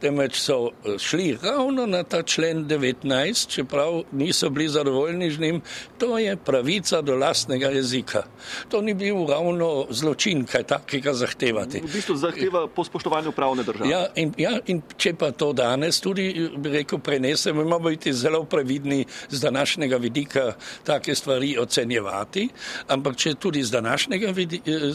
temveč 0.00 0.40
so 0.40 0.70
eh, 0.70 0.98
šli 0.98 1.38
ravno 1.42 1.86
na 1.86 2.02
ta 2.02 2.22
člen 2.22 2.64
19, 2.68 3.48
čeprav 3.48 4.02
niso 4.12 4.50
bili 4.50 4.68
zadovoljni 4.68 5.30
z 5.30 5.40
njim, 5.40 5.60
to 5.98 6.18
je 6.18 6.36
pravica 6.36 7.02
do 7.02 7.16
lastnega 7.16 7.68
jezika. 7.68 8.22
To 8.68 8.82
ni 8.82 8.94
bil 8.94 9.26
ravno 9.28 9.86
zločin, 9.90 10.44
kaj 10.44 10.62
takega 10.62 11.14
zahtevati. 11.14 11.80
V 11.80 11.92
bistvu 11.92 12.16
zahteva 12.16 12.66
po 12.66 12.84
spoštovanju 12.84 13.32
pravne 13.32 13.62
države. 13.62 13.90
Ja 13.90 14.06
in, 14.14 14.32
ja, 14.36 14.58
in 14.66 14.82
če 14.96 15.14
pa 15.14 15.30
to 15.30 15.52
danes 15.52 16.00
tudi, 16.00 16.50
bi 16.56 16.70
rekel, 16.78 16.98
prenesemo, 16.98 17.62
imamo 17.62 17.88
biti 17.88 18.12
zelo 18.12 18.44
previdni 18.44 19.04
z 19.28 19.40
današnjega 19.40 19.96
vidika 19.96 20.52
take 20.84 21.14
stvari 21.14 21.56
ocenjevati, 21.58 22.48
ampak 22.88 23.16
če 23.16 23.34
tudi 23.34 23.62
z 23.62 23.70
današnjega 23.70 24.32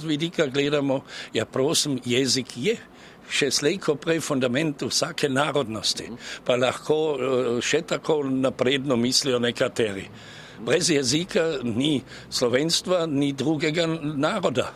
vidika 0.04 0.46
gledamo, 0.46 1.02
ja 1.34 1.46
prosim, 1.46 2.00
jezik 2.06 2.48
je 2.56 2.78
še 3.30 3.52
slejko 3.52 3.96
prej 4.02 4.22
fundament 4.24 4.84
vsake 4.88 5.30
narodnosti, 5.30 6.08
pa 6.46 6.58
lahko 6.60 7.00
eh, 7.14 7.50
še 7.62 7.84
tako 7.96 8.22
napredno 8.30 8.98
mislijo 9.00 9.40
nekateri. 9.44 10.08
Brez 10.64 10.90
jezika 10.90 11.60
ni 11.64 11.98
slovenstva, 12.30 13.06
ni 13.10 13.34
drugega 13.34 13.88
naroda. 14.16 14.70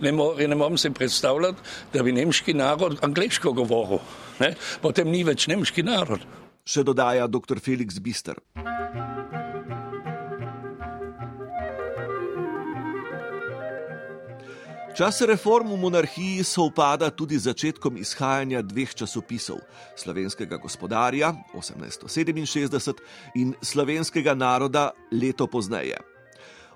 Ne, 0.00 0.12
mo, 0.12 0.32
ne 0.38 0.56
morem 0.58 0.78
si 0.78 0.90
predstavljati, 0.90 1.62
da 1.92 2.02
bi 2.02 2.12
nemški 2.12 2.54
narod 2.54 2.98
angliško 3.04 3.52
govoril. 3.52 4.02
Ne? 4.40 4.54
Potem 4.82 5.10
ni 5.10 5.24
več 5.26 5.46
nemški 5.50 5.84
narod. 5.86 6.24
Še 6.68 6.84
dodaja 6.84 7.28
dr. 7.30 7.62
Felix 7.64 8.00
Bister. 8.02 8.40
Čas 14.98 15.20
reform 15.22 15.70
v 15.70 15.76
monarhiji 15.78 16.44
se 16.44 16.60
upada 16.60 17.10
tudi 17.10 17.38
z 17.38 17.54
začetkom 17.54 17.96
izhajanja 18.02 18.62
dveh 18.66 18.94
časopisov: 18.94 19.62
Slovenskega 19.94 20.58
gospodarja 20.58 21.30
1867 21.54 22.98
in 23.38 23.54
Slovenskega 23.62 24.34
naroda 24.34 24.90
leto 25.14 25.46
pozneje. 25.46 26.02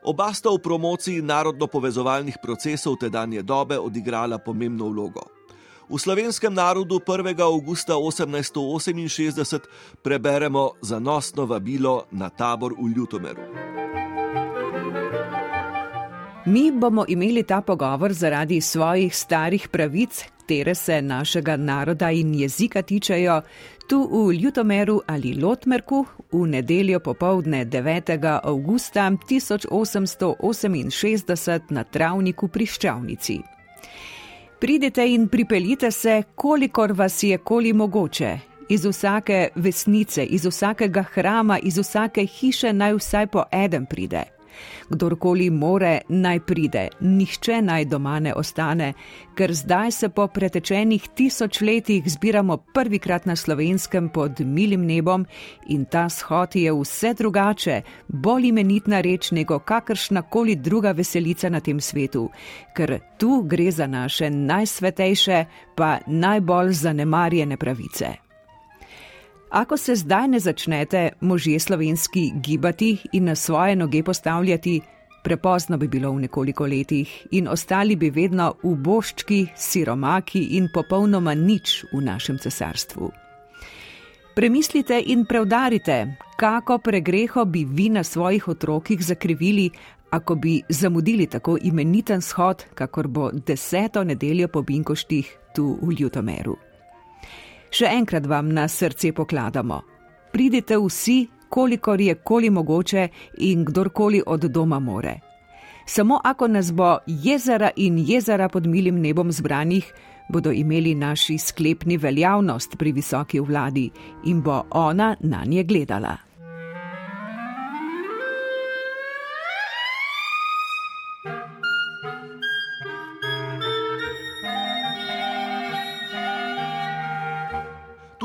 Oba 0.07 0.31
sta 0.31 0.55
v 0.55 0.63
promociji 0.63 1.19
narodno-povezovalnih 1.19 2.39
procesov 2.39 3.03
tedanje 3.03 3.43
dobe 3.43 3.75
odigrala 3.75 4.39
pomembno 4.39 4.87
vlogo. 4.87 5.27
V 5.91 5.99
slovenskem 5.99 6.55
narodu 6.55 7.03
1. 7.03 7.35
augusta 7.43 7.99
1868 7.99 9.67
preberemo 9.99 10.79
zanosno 10.79 11.43
vabilo 11.43 12.07
na 12.15 12.31
tabor 12.31 12.71
v 12.79 12.87
Ljutomeru. 12.87 13.43
Mi 16.45 16.71
bomo 16.71 17.05
imeli 17.09 17.43
ta 17.43 17.61
pogovor 17.61 18.13
zaradi 18.13 18.61
svojih 18.61 19.17
starih 19.17 19.69
pravic, 19.69 20.25
tere 20.47 20.75
se 20.75 21.03
našega 21.03 21.57
naroda 21.57 22.11
in 22.11 22.35
jezika 22.35 22.83
tičejo, 22.83 23.43
tu 23.89 24.09
v 24.13 24.33
Ljutomeru 24.33 25.01
ali 25.07 25.35
Lotmerku 25.35 26.07
v 26.33 26.47
nedeljo 26.47 27.01
popovdne 27.01 27.67
9. 27.67 28.41
augusta 28.43 29.11
1868 29.31 31.61
na 31.69 31.85
travniku 31.85 32.49
pri 32.49 32.67
Ščavnici. 32.67 33.41
Pridite 34.61 35.15
in 35.15 35.29
pripeljite 35.29 35.91
se, 35.91 36.23
kolikor 36.35 36.93
vas 36.93 37.23
je 37.23 37.39
koli 37.39 37.73
mogoče. 37.73 38.39
Iz 38.69 38.85
vsake 38.85 39.49
vesnice, 39.55 40.25
iz 40.25 40.47
vsakega 40.47 41.03
hrama, 41.03 41.59
iz 41.59 41.79
vsake 41.79 42.27
hiše 42.27 42.73
naj 42.73 42.95
vsaj 42.95 43.27
po 43.27 43.45
eden 43.53 43.87
pride. 43.87 44.42
Kdorkoli 44.89 45.51
more, 45.51 46.01
naj 46.09 46.41
pride, 46.41 46.89
nihče 47.01 47.63
naj 47.63 47.85
doma 47.85 48.19
ne 48.21 48.35
ostane, 48.35 48.93
ker 49.35 49.53
zdaj 49.55 49.91
se 49.91 50.09
po 50.09 50.27
pretečenih 50.29 51.09
tisoč 51.15 51.61
letih 51.61 52.07
zbiramo 52.07 52.57
prvikrat 52.75 53.27
na 53.27 53.37
slovenskem 53.37 54.09
pod 54.09 54.41
milim 54.41 54.87
nebom 54.87 55.27
in 55.69 55.85
ta 55.85 56.09
shod 56.09 56.57
je 56.57 56.73
vse 56.73 57.15
drugače, 57.15 57.83
bolj 58.09 58.49
imenitna 58.49 59.01
reč 59.01 59.31
nego 59.31 59.59
kakršna 59.59 60.23
koli 60.23 60.57
druga 60.57 60.93
veselica 60.93 61.49
na 61.49 61.61
tem 61.61 61.81
svetu, 61.81 62.29
ker 62.77 62.99
tu 63.19 63.43
gre 63.43 63.71
za 63.71 63.87
naše 63.87 64.31
najsvetejše, 64.31 65.45
pa 65.77 65.99
najbolj 66.07 66.73
zanemarjene 66.73 67.57
pravice. 67.57 68.22
Ako 69.53 69.77
se 69.77 69.95
zdaj 69.95 70.29
ne 70.29 70.39
začnete 70.41 71.11
možje 71.21 71.59
slovenski 71.61 72.33
gibati 72.35 72.99
in 73.13 73.25
na 73.25 73.35
svoje 73.35 73.77
noge 73.77 74.03
postavljati, 74.03 74.81
prepozno 75.25 75.77
bi 75.77 75.89
bilo 75.89 76.13
v 76.13 76.21
nekoliko 76.21 76.67
letih 76.67 77.27
in 77.31 77.49
ostali 77.49 77.97
bi 77.97 78.11
vedno 78.11 78.55
v 78.63 78.75
boščki, 78.77 79.47
siromaki 79.57 80.41
in 80.57 80.71
popolnoma 80.75 81.35
nič 81.35 81.85
v 81.93 82.01
našem 82.01 82.39
cesarstvu. 82.39 83.11
Premislite 84.35 85.03
in 85.07 85.27
preudarite, 85.29 86.17
kako 86.37 86.79
pregreho 86.79 87.45
bi 87.45 87.65
vi 87.65 87.89
na 87.89 88.05
svojih 88.05 88.49
otrokih 88.49 89.05
zakrivili, 89.05 89.71
ako 90.11 90.35
bi 90.35 90.63
zamudili 90.69 91.27
tako 91.27 91.59
imeniten 91.63 92.23
shod, 92.23 92.65
kakor 92.75 93.09
bo 93.09 93.31
deseto 93.47 94.05
nedeljo 94.05 94.49
po 94.49 94.63
Binkoštih 94.63 95.37
tu 95.55 95.79
v 95.83 95.93
Ljutomeru. 96.01 96.72
Še 97.73 97.89
enkrat 97.89 98.27
vam 98.29 98.51
na 98.53 98.67
srce 98.69 99.15
pokladamo. 99.17 99.81
Pridite 100.33 100.77
vsi, 100.77 101.27
kolikor 101.49 102.01
je 102.01 102.15
koli 102.15 102.51
mogoče 102.51 103.09
in 103.49 103.65
kdorkoli 103.65 104.23
od 104.27 104.45
doma 104.53 104.79
more. 104.79 105.21
Samo 105.87 106.21
ako 106.25 106.49
nas 106.49 106.73
bo 106.73 106.99
jezera 107.07 107.71
in 107.77 107.99
jezera 107.99 108.49
pod 108.49 108.67
milim 108.67 109.01
nebom 109.01 109.33
zbranih, 109.33 109.89
bodo 110.29 110.53
imeli 110.53 110.95
naši 110.95 111.39
sklepni 111.39 111.97
veljavnost 111.97 112.77
pri 112.79 112.93
visoki 112.93 113.41
vladi 113.41 113.91
in 114.25 114.43
bo 114.43 114.63
ona 114.71 115.17
na 115.21 115.45
nje 115.45 115.65
gledala. 115.65 116.32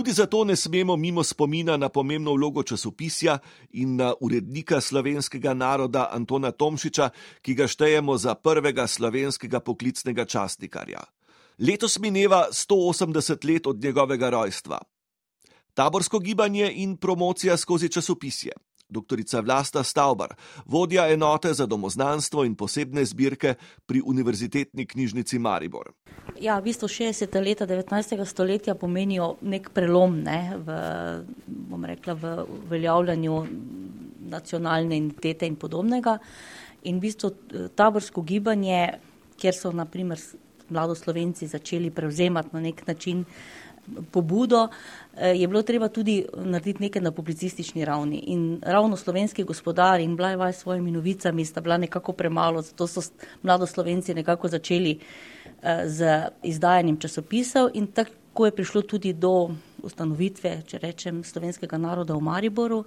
Tudi 0.07 0.15
zato 0.15 0.43
ne 0.43 0.55
smemo 0.55 0.95
mimo 0.95 1.23
spomina 1.23 1.77
na 1.77 1.89
pomembno 1.89 2.31
vlogo 2.33 2.63
časopisja 2.63 3.39
in 3.71 3.95
na 3.95 4.13
urednika 4.21 4.81
slovenskega 4.81 5.53
naroda 5.53 6.07
Antona 6.11 6.51
Tomšiča, 6.51 7.09
ki 7.41 7.53
ga 7.53 7.67
štejemo 7.67 8.15
za 8.17 8.35
prvega 8.35 8.87
slovenskega 8.87 9.59
poklicnega 9.59 10.25
častnikarja. 10.25 11.03
Letos 11.59 11.99
mineva 11.99 12.47
180 12.51 13.51
let 13.51 13.67
od 13.67 13.83
njegovega 13.83 14.29
rojstva. 14.29 14.79
Taborsko 15.73 16.19
gibanje 16.19 16.71
in 16.75 16.95
promocija 16.97 17.57
skozi 17.57 17.89
časopisje 17.89 18.51
dr. 18.89 19.19
Vlasta 19.43 19.83
Stavbar, 19.83 20.35
vodja 20.65 21.07
enote 21.07 21.53
za 21.53 21.65
domoznanstvo 21.65 22.43
in 22.45 22.55
posebne 22.55 23.05
zbirke 23.05 23.55
pri 23.85 24.01
Univerzitetni 24.05 24.85
knjižnici 24.85 25.39
Maribor. 25.39 25.91
Ja, 26.39 26.59
v 26.59 26.69
bistvu 26.69 26.87
60. 26.87 27.39
leta 27.43 27.67
19. 27.67 28.25
stoletja 28.25 28.75
pomenijo 28.75 29.35
nek 29.41 29.69
prelom 29.73 30.21
ne, 30.23 30.41
v, 30.57 30.77
rekla, 31.87 32.13
v 32.13 32.33
uveljavljanju 32.67 33.45
nacionalne 34.29 34.97
identitete 34.97 35.47
in 35.47 35.55
podobnega. 35.55 36.17
In 36.83 36.99
v 36.99 37.07
bistvu 37.07 37.31
taborsko 37.75 38.21
gibanje, 38.21 38.99
kjer 39.37 39.55
so 39.55 39.71
naprimer 39.71 40.19
mladoslovenci 40.69 41.47
začeli 41.47 41.91
prevzemati 41.91 42.49
na 42.53 42.61
nek 42.61 42.87
način 42.87 43.25
pobudo, 44.11 44.67
eh, 45.15 45.35
je 45.35 45.47
bilo 45.47 45.61
treba 45.61 45.87
tudi 45.87 46.25
narediti 46.35 46.83
nekaj 46.83 47.01
na 47.01 47.11
publicistični 47.11 47.85
ravni. 47.85 48.17
In 48.27 48.59
ravno 48.61 48.97
slovenski 48.97 49.43
gospodar 49.43 49.99
in 49.99 50.15
Blajvaj 50.15 50.53
s 50.53 50.57
svojimi 50.57 50.91
novicami 50.91 51.45
sta 51.45 51.61
bila 51.61 51.77
nekako 51.77 52.13
premalo, 52.13 52.61
zato 52.61 52.87
so 52.87 53.01
mladoslovenci 53.43 54.13
nekako 54.13 54.47
začeli 54.47 54.99
eh, 55.61 55.83
z 55.85 56.29
izdajanjem 56.43 56.97
časopisov 56.97 57.69
in 57.73 57.87
tako 57.87 58.45
je 58.45 58.51
prišlo 58.51 58.81
tudi 58.81 59.13
do 59.13 59.49
ustanovitve, 59.83 60.61
če 60.67 60.77
rečem, 60.77 61.23
slovenskega 61.23 61.77
naroda 61.77 62.13
v 62.13 62.21
Mariboru. 62.21 62.85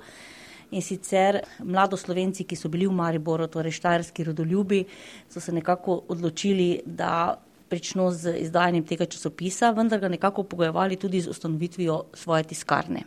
In 0.70 0.82
sicer 0.82 1.40
mladoslovenci, 1.66 2.44
ki 2.44 2.56
so 2.56 2.68
bili 2.70 2.86
v 2.86 2.94
Mariboru, 2.94 3.48
torej 3.50 3.74
štajerski 3.74 4.24
rodoljubi, 4.24 4.84
so 5.28 5.40
se 5.40 5.52
nekako 5.52 6.04
odločili, 6.08 6.82
da 6.86 7.40
prično 7.70 8.10
z 8.10 8.34
izdajanjem 8.42 8.84
tega 8.84 9.06
časopisa, 9.06 9.70
vendar 9.70 10.00
ga 10.02 10.10
nekako 10.10 10.42
pogojevali 10.42 10.96
tudi 10.96 11.20
z 11.20 11.30
ustanovitvijo 11.30 12.02
svoje 12.14 12.44
tiskarne. 12.50 13.06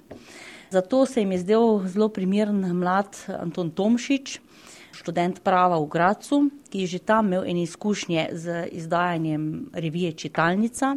Zato 0.71 1.05
se 1.05 1.21
jim 1.21 1.31
je 1.31 1.39
zdel 1.39 1.87
zelo 1.87 2.09
primeren 2.09 2.63
mlad 2.79 3.17
Anton 3.39 3.69
Tomšič, 3.71 4.39
študent 4.93 5.43
prava 5.43 5.77
v 5.77 5.89
Gracu, 5.89 6.39
ki 6.69 6.85
je 6.85 6.87
že 6.95 6.99
tam 6.99 7.27
imel 7.27 7.43
ene 7.45 7.63
izkušnje 7.63 8.29
z 8.31 8.67
izdajanjem 8.71 9.69
revije 9.73 10.11
Čitalnica, 10.11 10.95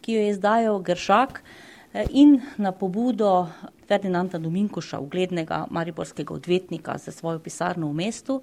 ki 0.00 0.12
jo 0.12 0.20
je 0.20 0.30
izdajal 0.30 0.78
Gršak 0.78 1.42
in 2.10 2.40
na 2.56 2.72
pobudo 2.72 3.48
Ferdinanda 3.88 4.38
Dominkoša, 4.38 5.00
uglednega 5.00 5.66
mariborskega 5.70 6.34
odvetnika 6.34 6.98
za 6.98 7.12
svojo 7.12 7.38
pisarno 7.38 7.88
v 7.88 7.94
mestu, 7.94 8.42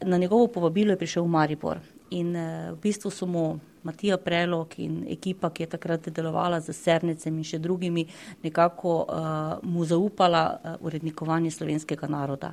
na 0.00 0.18
njegovo 0.18 0.46
povabilo 0.46 0.94
je 0.94 0.98
prišel 0.98 1.22
v 1.22 1.28
Maribor. 1.28 1.78
In 2.10 2.32
v 2.72 2.76
bistvu 2.82 3.10
so 3.10 3.26
mu 3.26 3.58
Matija 3.82 4.16
Prelog 4.16 4.74
in 4.78 5.04
ekipa, 5.08 5.50
ki 5.50 5.62
je 5.62 5.72
takrat 5.76 6.08
delovala 6.08 6.60
z 6.60 6.74
Sernicem 6.76 7.36
in 7.38 7.46
še 7.46 7.60
drugimi, 7.62 8.06
nekako 8.44 8.94
uh, 9.00 9.18
mu 9.62 9.86
zaupala 9.88 10.44
uh, 10.52 10.76
urednikovanje 10.84 11.54
slovenskega 11.54 12.08
naroda. 12.10 12.52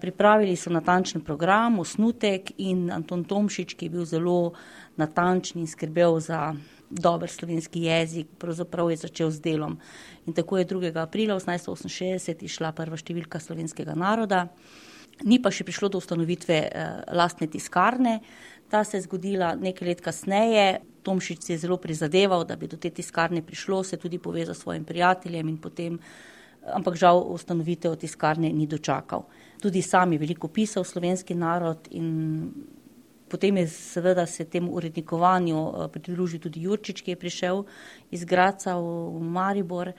Pripravili 0.00 0.56
so 0.56 0.72
natančen 0.74 1.22
program, 1.24 1.78
osnutek 1.78 2.50
in 2.58 2.88
Anton 2.92 3.24
Tomšič, 3.24 3.76
ki 3.78 3.86
je 3.86 3.92
bil 3.92 4.08
zelo 4.08 4.38
natančen 5.00 5.62
in 5.62 5.70
skrbel 5.70 6.18
za 6.20 6.54
dober 6.90 7.30
slovenski 7.30 7.86
jezik, 7.86 8.34
pravzaprav 8.38 8.90
je 8.90 9.02
začel 9.06 9.30
z 9.30 9.40
delom. 9.40 9.78
In 10.26 10.34
tako 10.34 10.58
je 10.58 10.66
2. 10.66 10.90
aprila 11.00 11.38
1868 11.38 12.44
išla 12.44 12.74
prva 12.76 12.98
številka 12.98 13.40
slovenskega 13.40 13.96
naroda. 13.98 14.48
Ni 15.22 15.38
pa 15.38 15.52
še 15.54 15.62
prišlo 15.62 15.92
do 15.94 16.02
ustanovitve 16.02 16.58
uh, 16.66 17.06
lastne 17.14 17.46
tiskarne. 17.46 18.18
Ta 18.74 18.84
se 18.84 18.96
je 18.96 19.06
zgodila 19.06 19.54
nekaj 19.54 19.88
let 19.88 20.00
kasneje. 20.02 20.80
Tomšič 21.06 21.44
si 21.46 21.52
je 21.52 21.58
zelo 21.62 21.76
prizadeval, 21.78 22.42
da 22.42 22.56
bi 22.58 22.66
do 22.66 22.74
te 22.76 22.90
tiskarne 22.90 23.38
prišlo, 23.46 23.84
se 23.86 23.96
tudi 23.96 24.18
povezal 24.18 24.54
s 24.54 24.64
svojim 24.64 24.84
prijateljem 24.84 25.48
in 25.48 25.58
potem, 25.62 25.98
ampak 26.74 26.96
žal 26.98 27.22
ustanovitev 27.22 27.94
tiskarne 27.94 28.50
ni 28.50 28.66
dočakal. 28.66 29.28
Tudi 29.62 29.82
sam 29.82 30.12
je 30.12 30.18
veliko 30.18 30.48
pisal 30.48 30.84
slovenski 30.84 31.34
narod 31.38 31.86
in 31.90 32.50
potem 33.28 33.62
je 33.62 33.68
seveda 33.68 34.26
se 34.26 34.44
temu 34.44 34.74
urednikovanju 34.74 35.58
eh, 35.68 35.88
pridružil 35.88 36.40
tudi 36.40 36.66
Jurčič, 36.66 37.02
ki 37.02 37.14
je 37.14 37.16
prišel 37.16 37.62
iz 38.10 38.24
Graca 38.24 38.74
v 38.74 39.22
Maribor 39.22 39.92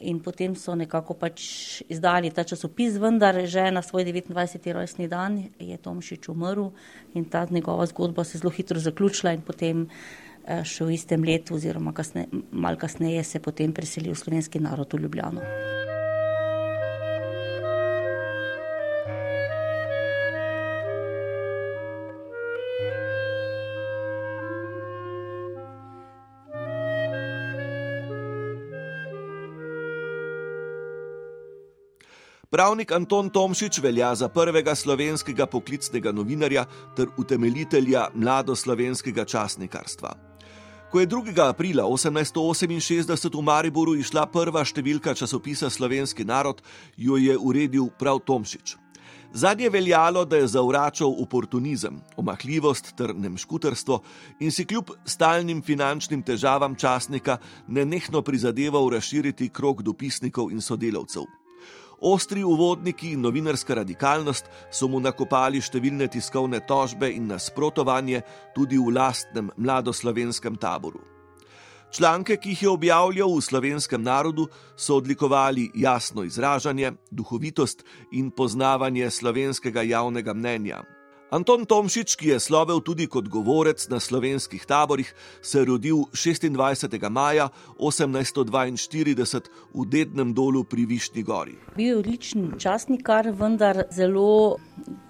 in 0.00 0.20
potem 0.20 0.56
so 0.56 0.74
nekako 0.74 1.14
pač 1.14 1.42
izdali 1.88 2.30
ta 2.30 2.44
časopis, 2.44 2.96
vendar 3.00 3.36
že 3.46 3.70
na 3.70 3.82
svoj 3.82 4.04
29. 4.04 4.72
rojstni 4.72 5.08
dan 5.08 5.44
je 5.58 5.76
Tomšič 5.76 6.28
umrl 6.28 6.70
in 7.14 7.24
ta 7.24 7.46
njegova 7.50 7.86
zgodba 7.86 8.24
se 8.24 8.38
zelo 8.38 8.50
hitro 8.50 8.80
zaključila 8.80 9.32
in 9.32 9.42
potem 9.42 9.88
eh, 10.46 10.64
še 10.64 10.84
v 10.84 10.96
istem 10.96 11.24
letu 11.24 11.54
oziroma 11.54 11.92
kasne, 11.92 12.26
mal 12.52 12.76
kasneje 12.76 13.24
se 13.24 13.38
potem 13.38 13.72
preselil 13.72 14.14
slovenski 14.14 14.60
narod 14.60 14.92
v 14.92 15.04
Ljubljano. 15.04 15.79
Pravnik 32.50 32.90
Anton 32.90 33.28
Tomšič 33.30 33.78
velja 33.78 34.08
za 34.18 34.26
prvega 34.28 34.72
slovenskega 34.74 35.46
poklicnega 35.46 36.10
novinarja 36.12 36.64
ter 36.98 37.06
utemeljitelja 37.16 38.08
mladoslovenskega 38.14 39.24
časnikarstva. 39.24 40.10
Ko 40.90 41.00
je 41.00 41.06
2. 41.06 41.30
aprila 41.46 41.84
1868 41.86 43.36
v 43.38 43.42
Mariboru 43.46 43.94
išla 43.94 44.26
prva 44.26 44.64
številka 44.66 45.14
časopisa 45.14 45.70
Slovenski 45.70 46.26
narod, 46.26 46.58
jo 46.98 47.14
je 47.22 47.38
uredil 47.38 47.86
prav 47.94 48.18
Tomšič. 48.26 48.74
Zadnje 49.30 49.70
veljalo, 49.70 50.24
da 50.26 50.42
je 50.42 50.50
zavračal 50.50 51.14
oportunizem, 51.22 52.02
omahljivost 52.18 52.96
ter 52.98 53.14
nemškuterstvo 53.14 54.00
in 54.42 54.50
si 54.50 54.66
kljub 54.66 54.90
stalnim 55.06 55.62
finančnim 55.62 56.26
težavam 56.26 56.74
časnika 56.74 57.38
nenehno 57.68 58.26
prizadeval 58.26 58.90
razširiti 58.90 59.52
krog 59.54 59.86
dopisnikov 59.86 60.50
in 60.50 60.58
sodelavcev. 60.58 61.30
Ostri 62.00 62.44
uvodniki 62.44 63.12
in 63.12 63.20
novinarska 63.20 63.74
radikalnost 63.74 64.46
so 64.72 64.88
mu 64.88 65.00
nakopali 65.00 65.60
številne 65.60 66.08
tiskovne 66.08 66.62
tožbe 66.64 67.10
in 67.12 67.26
nasprotovanje 67.28 68.22
tudi 68.56 68.78
v 68.80 68.94
lastnem 68.96 69.50
mladoslovenskem 69.56 70.56
taboru. 70.56 71.00
Članke, 71.90 72.36
ki 72.36 72.54
jih 72.54 72.62
je 72.62 72.68
objavljal 72.70 73.34
v 73.34 73.42
slovenskem 73.42 74.02
narodu, 74.02 74.46
so 74.76 74.96
odlikovali 74.96 75.70
jasno 75.74 76.22
izražanje, 76.22 76.92
duhovitost 77.10 77.82
in 78.12 78.30
poznavanje 78.30 79.10
slovenskega 79.10 79.82
javnega 79.82 80.34
mnenja. 80.34 80.84
Anton 81.30 81.62
Tomšič, 81.62 82.18
ki 82.18 82.34
je 82.34 82.42
slovel 82.42 82.80
tudi 82.82 83.06
kot 83.06 83.28
govorec 83.30 83.78
na 83.86 84.00
slovenskih 84.02 84.66
taborih, 84.66 85.06
se 85.42 85.62
je 85.62 85.64
rodil 85.64 86.02
26. 86.10 86.98
maja 87.06 87.48
1842 87.78 89.46
v 89.74 89.86
Dednem 89.86 90.34
dolu 90.34 90.64
pri 90.66 90.86
Višnji 90.90 91.22
gori. 91.22 91.54
Bil 91.76 91.86
je 91.86 91.98
odličen 92.02 92.58
časnikar, 92.58 93.30
vendar 93.30 93.86
zelo 93.94 94.58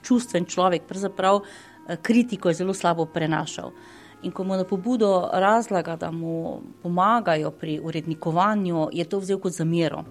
čustven 0.05 0.45
človek, 0.45 0.85
pravzaprav 0.85 1.41
eh, 1.41 1.97
kritiko 1.97 2.53
je 2.53 2.61
zelo 2.61 2.77
slabo 2.77 3.09
prenašal. 3.09 3.73
In 4.21 4.37
ko 4.37 4.45
mu 4.45 4.61
na 4.61 4.69
pobudo 4.69 5.31
razlaga, 5.33 5.97
da 5.97 6.11
mu 6.13 6.61
pomagajo 6.83 7.51
pri 7.51 7.81
urednikovanju, 7.81 8.91
je 8.93 9.09
to 9.09 9.25
vzel 9.25 9.41
kot 9.41 9.57
zamero. 9.57 10.05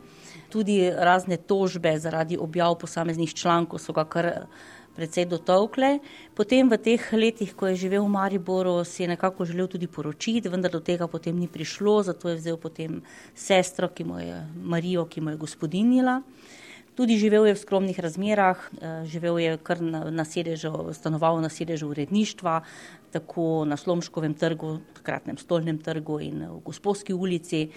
Tudi 0.49 0.89
razne 0.89 1.37
tožbe 1.37 1.99
zaradi 2.01 2.37
objav 2.37 2.79
posameznih 2.81 3.33
člankov 3.33 3.77
so 3.77 3.93
ga 3.93 4.09
kar 4.09 4.49
precej 4.99 5.31
dotovkle. 5.31 6.03
Potem 6.35 6.67
v 6.67 6.75
teh 6.75 6.99
letih, 7.15 7.55
ko 7.55 7.71
je 7.71 7.87
živel 7.87 8.03
v 8.03 8.11
Mariboru, 8.11 8.83
si 8.83 9.07
je 9.07 9.15
nekako 9.15 9.47
želel 9.47 9.71
tudi 9.71 9.87
poročiti, 9.87 10.51
vendar 10.51 10.67
do 10.67 10.83
tega 10.83 11.07
potem 11.07 11.39
ni 11.39 11.47
prišlo, 11.47 12.03
zato 12.03 12.27
je 12.27 12.35
vzel 12.35 12.59
potem 12.59 12.99
sestro, 13.31 13.87
ki 13.87 14.03
mu 14.03 14.19
je 14.19 14.43
Marijo, 14.59 15.07
ki 15.07 15.23
mu 15.23 15.31
je 15.31 15.39
gospodinila. 15.39 16.19
Tudi 16.99 17.15
živel 17.15 17.47
je 17.47 17.55
v 17.55 17.63
skromnih 17.63 17.95
razmerah, 17.95 18.59
eh, 18.59 19.07
živel 19.07 19.39
je 19.39 19.55
kar 19.63 19.79
na, 19.79 20.11
na 20.11 20.27
sedežu, 20.27 20.91
stanoval 20.91 21.39
na 21.39 21.47
sedežu 21.47 21.87
uredništva, 21.87 22.67
tako 23.11 23.65
na 23.65 23.77
Slomškovem 23.77 24.33
trgu, 24.33 24.77
takratnem 24.93 25.37
stolnem 25.37 25.77
trgu 25.77 26.19
in 26.21 26.45
v 26.47 26.59
Gospodski 26.65 27.13
ulici. 27.13 27.69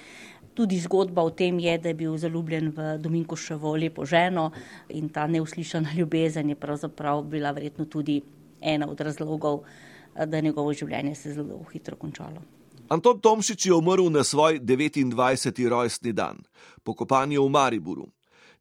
Tudi 0.54 0.76
zgodba 0.80 1.22
o 1.24 1.30
tem 1.30 1.58
je, 1.58 1.78
da 1.78 1.88
je 1.88 1.94
bil 1.96 2.16
zaljubljen 2.16 2.72
v 2.76 2.98
Dominkoševo 3.00 3.72
lepo 3.76 4.04
ženo 4.04 4.50
in 4.88 5.08
ta 5.08 5.26
neuslišana 5.26 5.94
ljubezen 5.96 6.48
je 6.48 6.54
pravzaprav 6.54 7.22
bila 7.22 7.50
verjetno 7.50 7.84
tudi 7.84 8.20
ena 8.60 8.88
od 8.88 9.00
razlogov, 9.00 9.62
da 10.26 10.36
je 10.36 10.42
njegovo 10.42 10.72
življenje 10.72 11.14
se 11.14 11.32
zelo 11.32 11.64
hitro 11.72 11.96
končalo. 11.96 12.42
Anton 12.88 13.20
Tomšič 13.20 13.66
je 13.66 13.72
umrl 13.72 14.10
na 14.12 14.24
svoj 14.24 14.60
29. 14.60 15.68
rojstni 15.68 16.12
dan, 16.12 16.42
pokopan 16.84 17.32
je 17.32 17.40
v 17.40 17.48
Mariboru. 17.48 18.10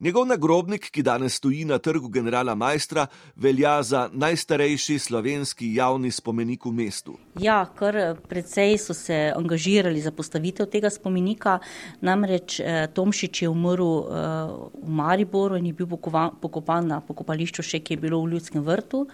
Njegov 0.01 0.25
nagrobnik, 0.25 0.87
ki 0.89 1.03
danes 1.05 1.35
stoji 1.37 1.61
na 1.65 1.77
trgu 1.77 2.07
generala 2.09 2.55
Majstra, 2.55 3.03
velja 3.35 3.83
za 3.83 4.07
najstarejši 4.13 4.95
slovenski 4.99 5.67
javni 5.75 6.09
spomenik 6.11 6.65
v 6.65 6.71
mestu. 6.73 7.17
Ja, 7.39 7.59
kar 7.77 8.17
precej 8.29 8.79
so 8.81 8.95
se 8.97 9.19
angažirali 9.35 10.01
za 10.01 10.11
postavitev 10.11 10.71
tega 10.73 10.89
spomenika. 10.89 11.59
Namreč 12.01 12.57
eh, 12.59 12.87
Tomšič 12.93 13.43
je 13.43 13.53
umrl 13.53 13.85
eh, 13.85 14.25
v 14.73 14.89
Mariboru 14.89 15.61
in 15.61 15.69
je 15.69 15.77
bil 15.77 15.93
pokopan 16.41 16.89
na 16.95 17.01
pokopališču 17.05 17.61
še, 17.61 17.85
ki 17.85 17.93
je 17.93 18.05
bilo 18.09 18.25
v 18.25 18.33
Ljudskem 18.33 18.65
vrtu. 18.65 19.05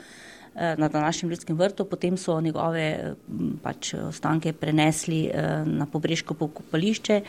Eh, 0.55 0.75
na 0.79 0.87
današnjem 0.87 1.35
ljudskem 1.35 1.59
vrtu, 1.59 1.83
potem 1.85 2.15
so 2.17 2.39
njegove 2.41 3.15
pač, 3.61 3.91
ostanke 4.07 4.55
prenesli 4.55 5.25
na 5.65 5.85
pobrežko 5.85 6.33
pokopališče 6.33 7.23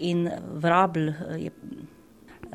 in 0.00 0.30
Vrabl 0.64 1.12
je 1.36 1.52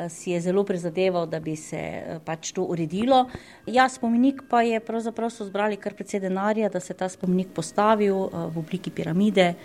si 0.10 0.32
je 0.32 0.42
zelo 0.42 0.64
prizadeval, 0.64 1.26
da 1.26 1.40
bi 1.40 1.56
se 1.56 1.80
pač 2.26 2.52
to 2.52 2.64
uredilo. 2.64 3.26
Ja, 3.66 3.90
spomenik 3.90 4.44
pa 4.50 4.62
je 4.62 4.80
pravzaprav 4.80 5.32
so 5.34 5.46
zbrali 5.46 5.78
kar 5.78 5.94
precej 5.98 6.20
denarja, 6.20 6.70
da 6.70 6.80
se 6.80 6.94
ta 6.94 7.10
spomenik 7.10 7.50
postavil 7.56 8.30
v 8.30 8.58
obliki 8.58 8.92
piramide 8.92 9.56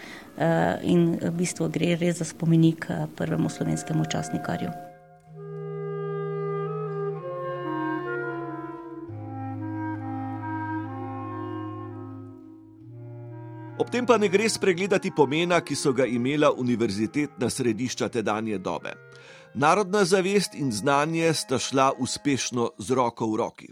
in 0.83 1.18
v 1.21 1.35
bistvu 1.37 1.68
gre 1.68 1.97
res 2.01 2.23
za 2.23 2.25
spomenik 2.25 2.88
prvemu 3.16 3.51
slovenskemu 3.53 4.09
časnikarju. 4.09 4.73
Ob 13.83 13.88
tem 13.90 14.07
pa 14.07 14.14
ne 14.14 14.29
gre 14.31 14.47
spregledati 14.47 15.11
pomena, 15.11 15.59
ki 15.61 15.75
so 15.75 15.90
ga 15.97 16.05
imela 16.07 16.53
univerzitetna 16.55 17.49
središča 17.51 18.09
tedanje 18.14 18.59
dobe. 18.62 18.92
Narodna 19.55 20.05
zavest 20.05 20.55
in 20.55 20.73
znanje 20.73 21.33
sta 21.35 21.59
šla 21.59 21.93
uspešno 21.99 22.71
z 22.79 22.95
roko 22.97 23.27
v 23.27 23.37
roki. 23.37 23.67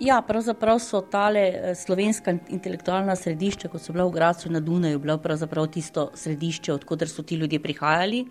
Ja, 0.00 0.18
pravzaprav 0.22 0.78
so 0.84 1.00
tale 1.00 1.40
eh, 1.40 1.74
slovenska 1.74 2.34
intelektualna 2.52 3.16
središča, 3.16 3.70
kot 3.72 3.80
so 3.80 3.92
bila 3.92 4.04
v 4.04 4.12
Gracu 4.12 4.52
na 4.52 4.60
Dunaju, 4.60 4.98
bila 4.98 5.16
pravzaprav 5.18 5.70
tisto 5.72 6.10
središče, 6.14 6.74
odkuder 6.74 7.08
so 7.08 7.22
ti 7.22 7.38
ljudje 7.40 7.62
prihajali 7.62 8.24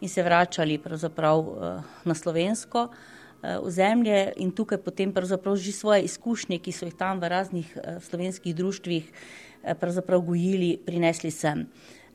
in 0.00 0.08
se 0.08 0.22
vračali 0.22 0.74
eh, 0.74 1.82
na 2.04 2.14
slovensko 2.14 2.88
ozemlje 3.62 4.14
eh, 4.14 4.32
in 4.36 4.52
tukaj 4.52 4.78
potem 4.78 5.12
pravzaprav 5.12 5.56
že 5.56 5.72
svoje 5.72 6.02
izkušnje, 6.02 6.58
ki 6.58 6.72
so 6.72 6.84
jih 6.84 6.94
tam 6.94 7.20
v 7.20 7.28
raznih 7.28 7.78
slovenskih 8.00 8.54
društvih 8.54 9.12
pravzaprav 9.80 10.20
gojili, 10.20 10.78
prinesli 10.86 11.30
sem. 11.30 11.66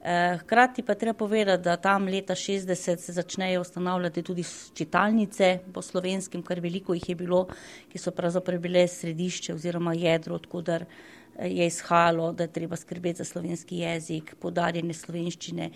Eh, 0.05 0.37
hkrati 0.37 0.83
pa 0.83 0.95
treba 0.95 1.13
povedati, 1.13 1.63
da 1.63 1.77
tam 1.77 2.05
leta 2.05 2.35
60 2.35 2.97
se 2.97 3.13
začnejo 3.13 3.61
ustanavljati 3.61 4.23
tudi 4.23 4.43
čitalnice 4.73 5.59
po 5.73 5.81
slovenskem, 5.81 6.41
kar 6.43 6.59
veliko 6.59 6.93
jih 6.93 7.09
je 7.09 7.15
bilo, 7.15 7.47
ki 7.91 7.97
so 7.97 8.11
pravzaprav 8.11 8.59
bile 8.59 8.87
središče 8.87 9.53
oziroma 9.53 9.93
jedro, 9.93 10.35
odkudar 10.35 10.83
eh, 10.83 11.47
je 11.47 11.67
izhajalo, 11.67 12.33
da 12.33 12.43
je 12.43 12.51
treba 12.51 12.75
skrbeti 12.75 13.17
za 13.17 13.25
slovenski 13.25 13.77
jezik, 13.77 14.35
podarjene 14.39 14.93
slovenščine. 14.93 15.71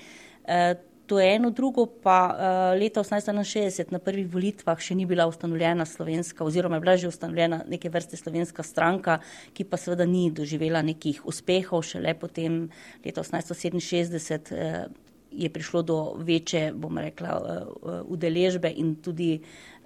To 1.08 1.20
je 1.20 1.36
eno, 1.36 1.50
drugo 1.56 1.86
pa 1.86 2.18
uh, 2.28 2.80
leta 2.80 3.00
1861 3.04 3.92
na 3.96 4.00
prvih 4.04 4.28
volitvah 4.28 4.80
še 4.80 4.96
ni 4.96 5.06
bila 5.08 5.28
ustanovljena 5.32 5.86
slovenska 5.88 6.44
oziroma 6.44 6.76
je 6.76 6.84
bila 6.84 6.96
že 7.00 7.08
ustanovljena 7.08 7.62
neke 7.68 7.90
vrste 7.90 8.20
slovenska 8.20 8.64
stranka, 8.64 9.22
ki 9.56 9.64
pa 9.64 9.80
seveda 9.80 10.06
ni 10.06 10.28
doživela 10.32 10.82
nekih 10.84 11.24
uspehov, 11.24 11.86
šele 11.88 12.12
potem 12.20 12.66
leta 13.06 13.24
1867 13.24 14.52
uh, 14.52 15.08
je 15.32 15.50
prišlo 15.50 15.82
do 15.82 15.98
večje, 16.20 16.74
bom 16.76 16.98
rekla, 16.98 17.40
uh, 17.40 18.02
udeležbe 18.12 18.72
in 18.76 18.96
tudi 19.04 19.38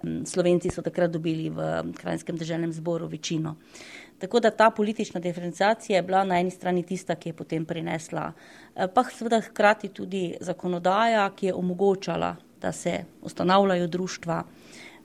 um, 0.02 0.26
Slovenci 0.26 0.70
so 0.74 0.82
takrat 0.82 1.10
dobili 1.10 1.50
v 1.50 1.92
Krajnskem 1.98 2.36
državnem 2.36 2.72
zboru 2.72 3.06
večino. 3.06 3.56
Tako 4.22 4.40
da 4.40 4.50
ta 4.50 4.70
politična 4.70 5.20
diferencijacija 5.20 5.96
je 5.96 6.02
bila 6.02 6.24
na 6.24 6.40
eni 6.40 6.50
strani 6.50 6.82
tista, 6.82 7.14
ki 7.14 7.28
je 7.28 7.32
potem 7.32 7.64
prinesla, 7.64 8.32
eh, 8.76 8.86
pa 8.94 9.02
seveda 9.04 9.40
hkrati 9.40 9.88
tudi 9.88 10.36
zakonodaja, 10.40 11.30
ki 11.30 11.46
je 11.46 11.54
omogočala, 11.54 12.36
da 12.60 12.72
se 12.72 13.04
ustanavljajo 13.22 13.86
društva, 13.86 14.44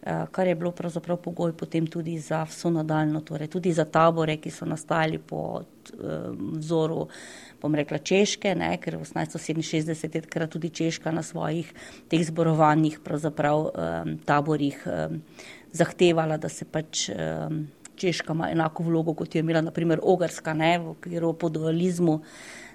eh, 0.03 0.25
kar 0.32 0.47
je 0.47 0.56
bilo 0.56 0.71
pravzaprav 0.71 1.17
pogoj 1.17 1.53
potem 1.58 1.88
tudi 1.88 2.19
za 2.19 2.43
vso 2.43 2.69
nadaljno, 2.69 3.21
torej 3.21 3.47
tudi 3.47 3.73
za 3.73 3.86
tabore, 3.86 4.38
ki 4.38 4.51
so 4.51 4.65
nastajali 4.65 5.17
po 5.17 5.62
eh, 5.62 5.97
vzoru, 6.53 7.08
bom 7.62 7.75
rekla, 7.75 7.97
Češke, 7.97 8.56
ne, 8.56 8.77
ker 8.77 8.97
v 8.97 9.01
1867 9.01 10.15
je 10.15 10.21
takrat 10.21 10.49
tudi 10.49 10.69
Češka 10.69 11.12
na 11.12 11.23
svojih 11.23 11.73
teh 12.08 12.25
zborovanjih 12.25 12.99
pravzaprav 12.99 13.69
taborih 14.25 14.88
zahtevala, 15.71 16.38
da 16.38 16.49
se 16.49 16.65
pač 16.65 17.10
Češka 17.97 18.33
ima 18.33 18.51
enako 18.51 18.83
vlogo, 18.83 19.13
kot 19.13 19.36
je 19.36 19.39
imela 19.39 19.62
naprimer 19.62 19.99
Ogrska 20.03 20.53
ne, 20.53 20.77
v 20.79 20.89
okviru 20.93 21.33
podualizmu. 21.33 22.21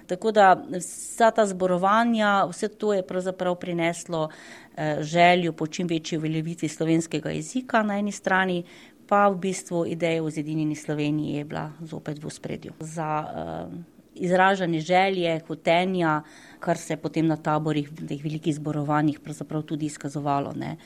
Tako 0.07 0.31
da 0.31 0.53
vsa 0.75 1.31
ta 1.31 1.45
zborovanja, 1.45 2.45
vse 2.49 2.67
to 2.67 2.93
je 2.93 3.05
pravzaprav 3.07 3.55
prineslo 3.55 4.29
eh, 4.29 4.97
željo 5.01 5.53
po 5.53 5.67
čim 5.67 5.87
večji 5.87 6.17
uveljavitvi 6.17 6.67
slovenskega 6.67 7.29
jezika 7.29 7.83
na 7.83 7.97
eni 7.99 8.11
strani, 8.11 8.63
pa 9.07 9.27
v 9.29 9.37
bistvu 9.37 9.85
ideja 9.87 10.23
o 10.23 10.29
zedinjeni 10.29 10.75
Sloveniji 10.75 11.35
je 11.35 11.45
bila 11.45 11.71
zopet 11.81 12.23
v 12.23 12.29
spredju. 12.29 12.71
Za 12.79 13.09
uh, 13.23 13.73
izražanje 14.15 14.79
želje, 14.79 15.39
hotenja, 15.47 16.21
kar 16.59 16.77
se 16.77 16.93
je 16.93 16.97
potem 16.97 17.27
na 17.27 17.37
taborih, 17.37 17.89
v 17.91 18.07
teh 18.07 18.23
velikih 18.23 18.55
zborovanjih 18.55 19.19
pravzaprav 19.19 19.61
tudi 19.61 19.85
izkazovalo. 19.85 20.53
Ne. 20.55 20.77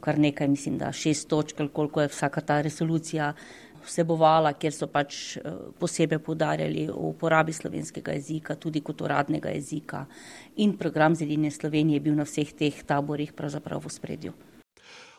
Kar 0.00 0.18
nekaj, 0.18 0.48
mislim, 0.48 0.78
da 0.78 0.92
šest 0.92 1.28
točk, 1.28 1.60
koliko 1.72 2.02
je 2.02 2.08
vsaka 2.08 2.40
ta 2.40 2.60
resolucija 2.60 3.32
vsebovala, 3.86 4.52
kjer 4.58 4.74
so 4.74 4.88
pač 4.90 5.36
eh, 5.36 5.46
posebej 5.78 6.18
podarjali 6.18 6.88
o 6.90 7.12
uporabi 7.12 7.54
slovenskega 7.54 8.16
jezika, 8.18 8.58
tudi 8.60 8.82
kot 8.82 9.00
uradnega 9.06 9.54
jezika. 9.54 10.04
In 10.56 10.76
program 10.76 11.14
Zeline 11.14 11.50
Slovenije 11.50 12.00
je 12.00 12.06
bil 12.08 12.18
na 12.18 12.26
vseh 12.26 12.52
teh 12.52 12.84
taborih 12.86 13.32
pravzaprav 13.32 13.80
v 13.84 13.92
spredju. 13.92 14.34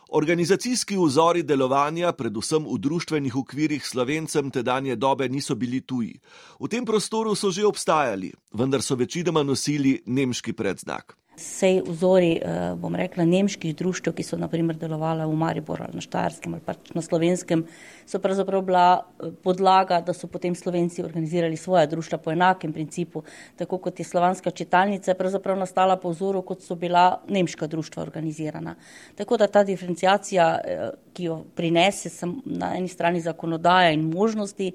Organizacijski 0.08 0.96
vzori 0.96 1.42
delovanja, 1.42 2.14
predvsem 2.16 2.64
v 2.64 2.78
društvenih 2.80 3.34
okvirih 3.36 3.84
slovencem 3.84 4.50
tedanje 4.50 4.96
dobe, 4.96 5.28
niso 5.28 5.54
bili 5.54 5.80
tuji. 5.80 6.14
V 6.60 6.68
tem 6.68 6.84
prostoru 6.84 7.34
so 7.36 7.50
že 7.50 7.66
obstajali, 7.66 8.32
vendar 8.52 8.82
so 8.82 8.96
večinoma 8.96 9.42
nosili 9.42 10.00
nemški 10.06 10.52
predznak. 10.52 11.16
Sej 11.38 11.82
vzori, 11.86 12.32
eh, 12.42 12.74
bom 12.74 12.94
rekla, 12.94 13.22
nemških 13.24 13.76
društv, 13.76 14.10
ki 14.10 14.24
so 14.26 14.36
naprimer 14.36 14.74
delovala 14.76 15.26
v 15.26 15.36
Mariboru 15.38 15.84
ali 15.86 15.94
na 15.94 16.02
Štajerskem 16.02 16.54
ali 16.54 16.62
pač 16.66 16.90
na 16.94 17.02
Slovenskem, 17.02 17.62
so 18.06 18.18
pravzaprav 18.18 18.64
bila 18.66 18.86
eh, 18.98 19.30
podlaga, 19.44 20.00
da 20.02 20.12
so 20.12 20.26
potem 20.26 20.54
Slovenci 20.58 21.02
organizirali 21.02 21.56
svoje 21.56 21.86
društva 21.86 22.18
po 22.18 22.32
enakem 22.34 22.72
principu, 22.72 23.22
tako 23.56 23.78
kot 23.78 23.98
je 23.98 24.04
slovanska 24.04 24.50
čitalnica 24.50 25.14
pravzaprav 25.14 25.58
nastala 25.58 25.96
po 25.96 26.10
vzoru, 26.10 26.42
kot 26.42 26.62
so 26.62 26.74
bila 26.74 27.20
nemška 27.28 27.66
društva 27.66 28.02
organizirana. 28.02 28.74
Tako 29.14 29.36
da 29.36 29.46
ta 29.46 29.62
diferencijacija, 29.64 30.58
eh, 30.64 30.90
ki 31.12 31.24
jo 31.24 31.44
prinese 31.54 32.10
na 32.44 32.72
eni 32.76 32.88
strani 32.88 33.20
zakonodaja 33.20 33.92
in 33.94 34.10
možnosti, 34.10 34.72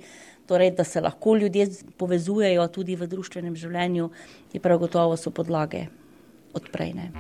torej 0.47 0.71
da 0.71 0.84
se 0.84 1.02
lahko 1.02 1.36
ljudje 1.36 1.67
povezujejo 1.97 2.67
tudi 2.67 2.95
v 2.95 3.08
društvenem 3.08 3.56
življenju, 3.56 4.10
je 4.54 4.60
prav 4.60 4.80
gotovo 4.80 5.17
so 5.17 5.32
podlage 5.32 5.88
odprejne. 6.53 7.11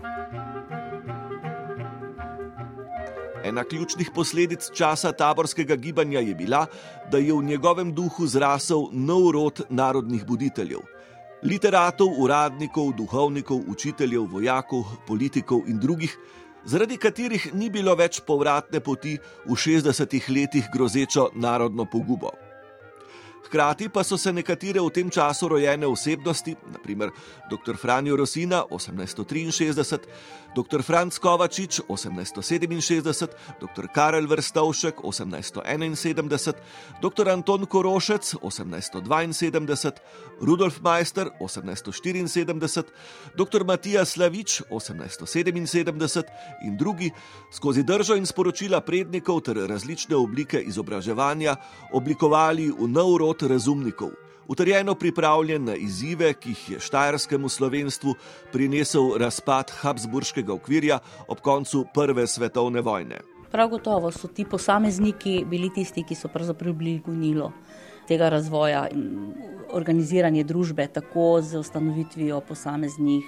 Ena 3.43 3.63
ključnih 3.63 4.09
posledic 4.15 4.69
časa 4.71 5.11
taborskega 5.11 5.75
gibanja 5.75 6.19
je 6.19 6.35
bila, 6.35 6.65
da 7.11 7.17
je 7.17 7.33
v 7.33 7.43
njegovem 7.43 7.93
duhu 7.93 8.27
zrasel 8.27 8.87
nov 8.91 9.31
rod 9.31 9.61
narodnih 9.69 10.25
buditeljev. 10.25 10.79
Literatov, 11.43 12.07
uradnikov, 12.17 12.93
duhovnikov, 12.97 13.59
učiteljev, 13.67 14.29
vojakov, 14.31 14.85
politikov 15.07 15.67
in 15.67 15.79
drugih, 15.79 16.15
zaradi 16.65 16.97
katerih 16.97 17.49
ni 17.53 17.69
bilo 17.69 17.95
več 17.99 18.21
povratne 18.23 18.79
poti 18.79 19.17
v 19.45 19.51
60-ih 19.51 20.29
letih 20.29 20.71
grozečo 20.71 21.29
narodno 21.35 21.85
pogubo. 21.85 22.31
Hkrati 23.43 23.89
pa 23.89 24.03
so 24.03 24.17
se 24.17 24.31
nekatere 24.33 24.79
v 24.79 24.89
tem 24.89 25.09
času 25.09 25.47
rojene 25.51 25.87
osebnosti, 25.87 26.55
naprimer 26.71 27.11
dr. 27.51 27.75
Franjo 27.77 28.15
Rosina 28.15 28.63
1863, 28.71 29.99
dr. 30.55 30.83
Franc 30.83 31.17
Kovačič 31.19 31.81
1867, 31.89 33.27
dr. 33.59 33.87
Karel 33.93 34.27
Vrstovšek 34.27 34.95
1871, 35.03 36.53
dr. 37.01 37.29
Anton 37.29 37.65
Korošec 37.65 38.35
1872, 38.39 39.91
Rudolf 40.39 40.79
Meister 40.81 41.29
1874, 41.39 42.83
dr. 43.35 43.63
Matija 43.65 44.05
Slavič 44.05 44.61
1877 44.69 46.23
in 46.63 46.77
drugi 46.77 47.11
skozi 47.51 47.83
držo 47.83 48.15
in 48.15 48.25
sporočila 48.25 48.81
prednikov 48.81 49.41
ter 49.41 49.57
različne 49.67 50.15
oblike 50.15 50.61
izobraževanja 50.63 51.55
oblikovali 51.91 52.71
v 52.71 52.87
nov 52.87 53.17
rod 53.19 53.32
razumnikov 53.41 54.09
utrjeno 54.47 54.95
pripravljen 54.95 55.65
na 55.65 55.75
izzive, 55.75 56.33
ki 56.33 56.49
jih 56.49 56.69
je 56.69 56.79
štajerskemu 56.79 57.49
slovenstvu 57.49 58.15
prinesel 58.51 59.17
razpad 59.17 59.71
Habsburškega 59.71 60.53
okvirja 60.53 60.99
ob 61.27 61.39
koncu 61.39 61.85
Prve 61.93 62.27
svetovne 62.27 62.81
vojne. 62.81 63.19
Prav 63.51 63.69
gotovo 63.69 64.11
so 64.11 64.27
ti 64.27 64.45
posamezniki 64.45 65.45
bili 65.49 65.69
tisti, 65.73 66.03
ki 66.03 66.15
so 66.15 66.27
pravzaprav 66.27 66.73
bili 66.73 66.99
gonilo 67.05 67.51
tega 68.07 68.29
razvoja 68.29 68.87
in 68.91 69.33
organiziranje 69.71 70.43
družbe, 70.43 70.87
tako 70.87 71.41
z 71.41 71.59
ustanovitvijo 71.59 72.41
posameznih 72.41 73.23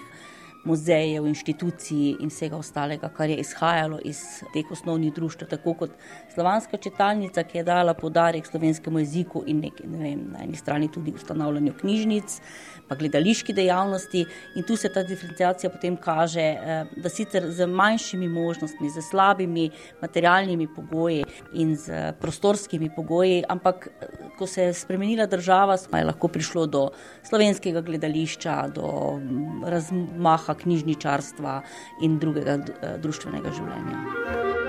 muzejev, 0.65 1.27
inštitucij 1.29 2.15
in 2.19 2.29
vsega 2.29 2.57
ostalega, 2.57 3.09
kar 3.09 3.29
je 3.29 3.37
izhajalo 3.41 3.99
iz 4.03 4.21
teh 4.53 4.71
osnovnih 4.71 5.13
društv, 5.13 5.45
tako 5.49 5.73
kot 5.73 5.91
slovanska 6.33 6.77
čitalnica, 6.77 7.43
ki 7.43 7.57
je 7.57 7.63
dala 7.63 7.93
podarek 7.93 8.47
slovenskemu 8.47 8.99
jeziku 8.99 9.43
in 9.47 9.61
nekaj, 9.65 9.87
ne 9.87 10.01
vem, 10.03 10.23
na 10.33 10.43
eni 10.43 10.57
strani 10.57 10.89
tudi 10.91 11.13
ustanavljanju 11.15 11.73
knjižnic, 11.79 12.39
pa 12.87 12.95
gledališki 12.95 13.53
dejavnosti. 13.53 14.25
In 14.55 14.63
tu 14.63 14.75
se 14.75 14.89
ta 14.93 15.03
diferencijacija 15.03 15.69
potem 15.69 15.97
kaže, 15.97 16.41
eh, 16.41 16.85
da 16.97 17.09
sicer 17.09 17.51
z 17.51 17.67
manjšimi 17.67 18.27
možnostmi, 18.27 18.89
z 18.89 19.01
slabimi 19.01 19.69
materialnimi 20.01 20.67
pogoji 20.75 21.23
in 21.53 21.75
z 21.75 22.13
prostorskimi 22.21 22.89
pogoji, 22.95 23.43
ampak 23.49 23.89
ko 24.37 24.47
se 24.47 24.63
je 24.63 24.73
spremenila 24.73 25.25
država, 25.25 25.77
je 25.97 26.05
lahko 26.05 26.27
prišlo 26.27 26.65
do 26.65 26.89
slovenskega 27.23 27.81
gledališča, 27.81 28.67
do 28.75 29.17
mm, 29.17 29.63
razmaha 29.63 30.53
knjižničarstva 30.53 31.61
in 32.01 32.19
drugega 32.19 32.59
eh, 32.59 32.97
društvenega 32.97 33.51
življenja. 33.51 34.65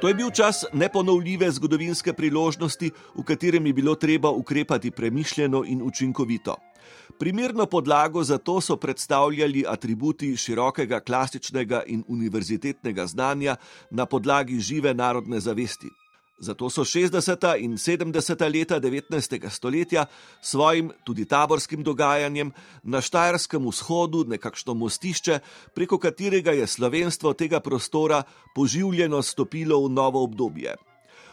To 0.00 0.08
je 0.08 0.14
bil 0.14 0.30
čas 0.30 0.64
neponovljive 0.72 1.50
zgodovinske 1.50 2.12
priložnosti, 2.12 2.90
v 3.14 3.22
katerem 3.26 3.66
je 3.66 3.72
bilo 3.72 3.94
treba 3.94 4.30
ukrepati 4.30 4.90
premišljeno 4.90 5.64
in 5.66 5.82
učinkovito. 5.82 6.54
Primerno 7.18 7.66
podlago 7.66 8.22
za 8.24 8.38
to 8.38 8.60
so 8.60 8.76
predstavljali 8.76 9.64
atributi 9.68 10.36
širokega 10.36 11.00
klasičnega 11.00 11.82
in 11.86 12.04
univerzitetnega 12.08 13.06
znanja 13.06 13.56
na 13.90 14.06
podlagi 14.06 14.60
žive 14.60 14.94
narodne 14.94 15.40
zavesti. 15.40 15.88
Zato 16.40 16.70
so 16.70 16.84
60. 16.84 17.58
in 17.58 17.74
70. 17.76 18.52
leta 18.52 18.80
19. 18.80 19.50
stoletja 19.50 20.06
svojim 20.40 20.92
tudi 21.04 21.24
taborskim 21.24 21.82
dogajanjem 21.82 22.52
na 22.82 23.00
Štajerskem 23.00 23.66
vzhodu 23.66 24.24
nekakšno 24.24 24.74
mostišče, 24.74 25.40
preko 25.74 25.98
katerega 25.98 26.52
je 26.54 26.66
slovenstvo 26.66 27.32
tega 27.32 27.60
prostora 27.60 28.22
poživljeno 28.54 29.22
stopilo 29.22 29.82
v 29.86 29.90
novo 29.90 30.22
obdobje. 30.22 30.76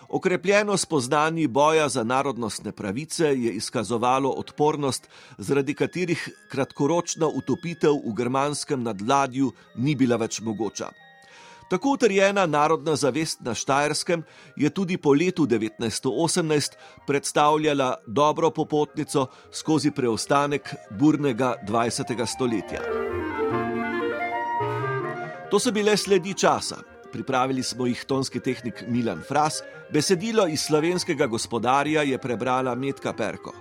Okrepljeno 0.10 0.78
spoznanje 0.78 1.48
boja 1.48 1.90
za 1.90 2.04
narodnostne 2.04 2.72
pravice 2.72 3.26
je 3.26 3.54
izkazovalo 3.54 4.30
odpornost, 4.30 5.10
zaradi 5.38 5.74
katerih 5.74 6.30
kratkoročna 6.52 7.28
utopitev 7.28 7.94
v 7.94 8.14
germanskem 8.18 8.84
nadladju 8.84 9.52
ni 9.76 9.96
bila 9.96 10.18
več 10.18 10.42
mogoča. 10.42 11.05
Tako 11.70 11.90
utrjena 11.90 12.46
narodna 12.46 12.96
zavest 12.96 13.40
na 13.42 13.54
Štajerskem 13.54 14.24
je 14.56 14.70
tudi 14.70 14.98
po 14.98 15.14
letu 15.14 15.46
1918 15.46 16.72
predstavljala 17.08 17.96
dobro 18.08 18.52
popotnico 18.52 19.28
skozi 19.52 19.92
preostanek 19.92 20.76
burnega 20.92 21.56
20. 21.68 22.26
stoletja. 22.26 22.82
To 25.52 25.60
so 25.60 25.72
bile 25.72 25.98
sledi 25.98 26.34
časa. 26.34 26.76
Pripravili 27.12 27.64
smo 27.64 27.86
jih 27.86 28.04
tonski 28.08 28.40
tehnik 28.40 28.84
Milan 28.88 29.22
Fras, 29.28 29.62
besedilo 29.94 30.48
iz 30.48 30.62
slovenskega 30.62 31.28
gospodarja 31.28 32.02
je 32.02 32.18
prebrala 32.18 32.76
Metka 32.76 33.14
Perko. 33.14 33.54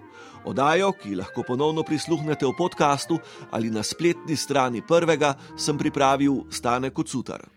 Odajo, 0.44 0.92
ki 0.92 1.14
lahko 1.16 1.42
ponovno 1.46 1.82
prisluhnete 1.82 2.46
v 2.46 2.52
podkastu 2.58 3.18
ali 3.50 3.70
na 3.70 3.82
spletni 3.82 4.36
strani 4.36 4.82
prvega, 4.86 5.34
sem 5.56 5.78
pripravil 5.78 6.44
Stane 6.50 6.90
Kocutar. 6.90 7.53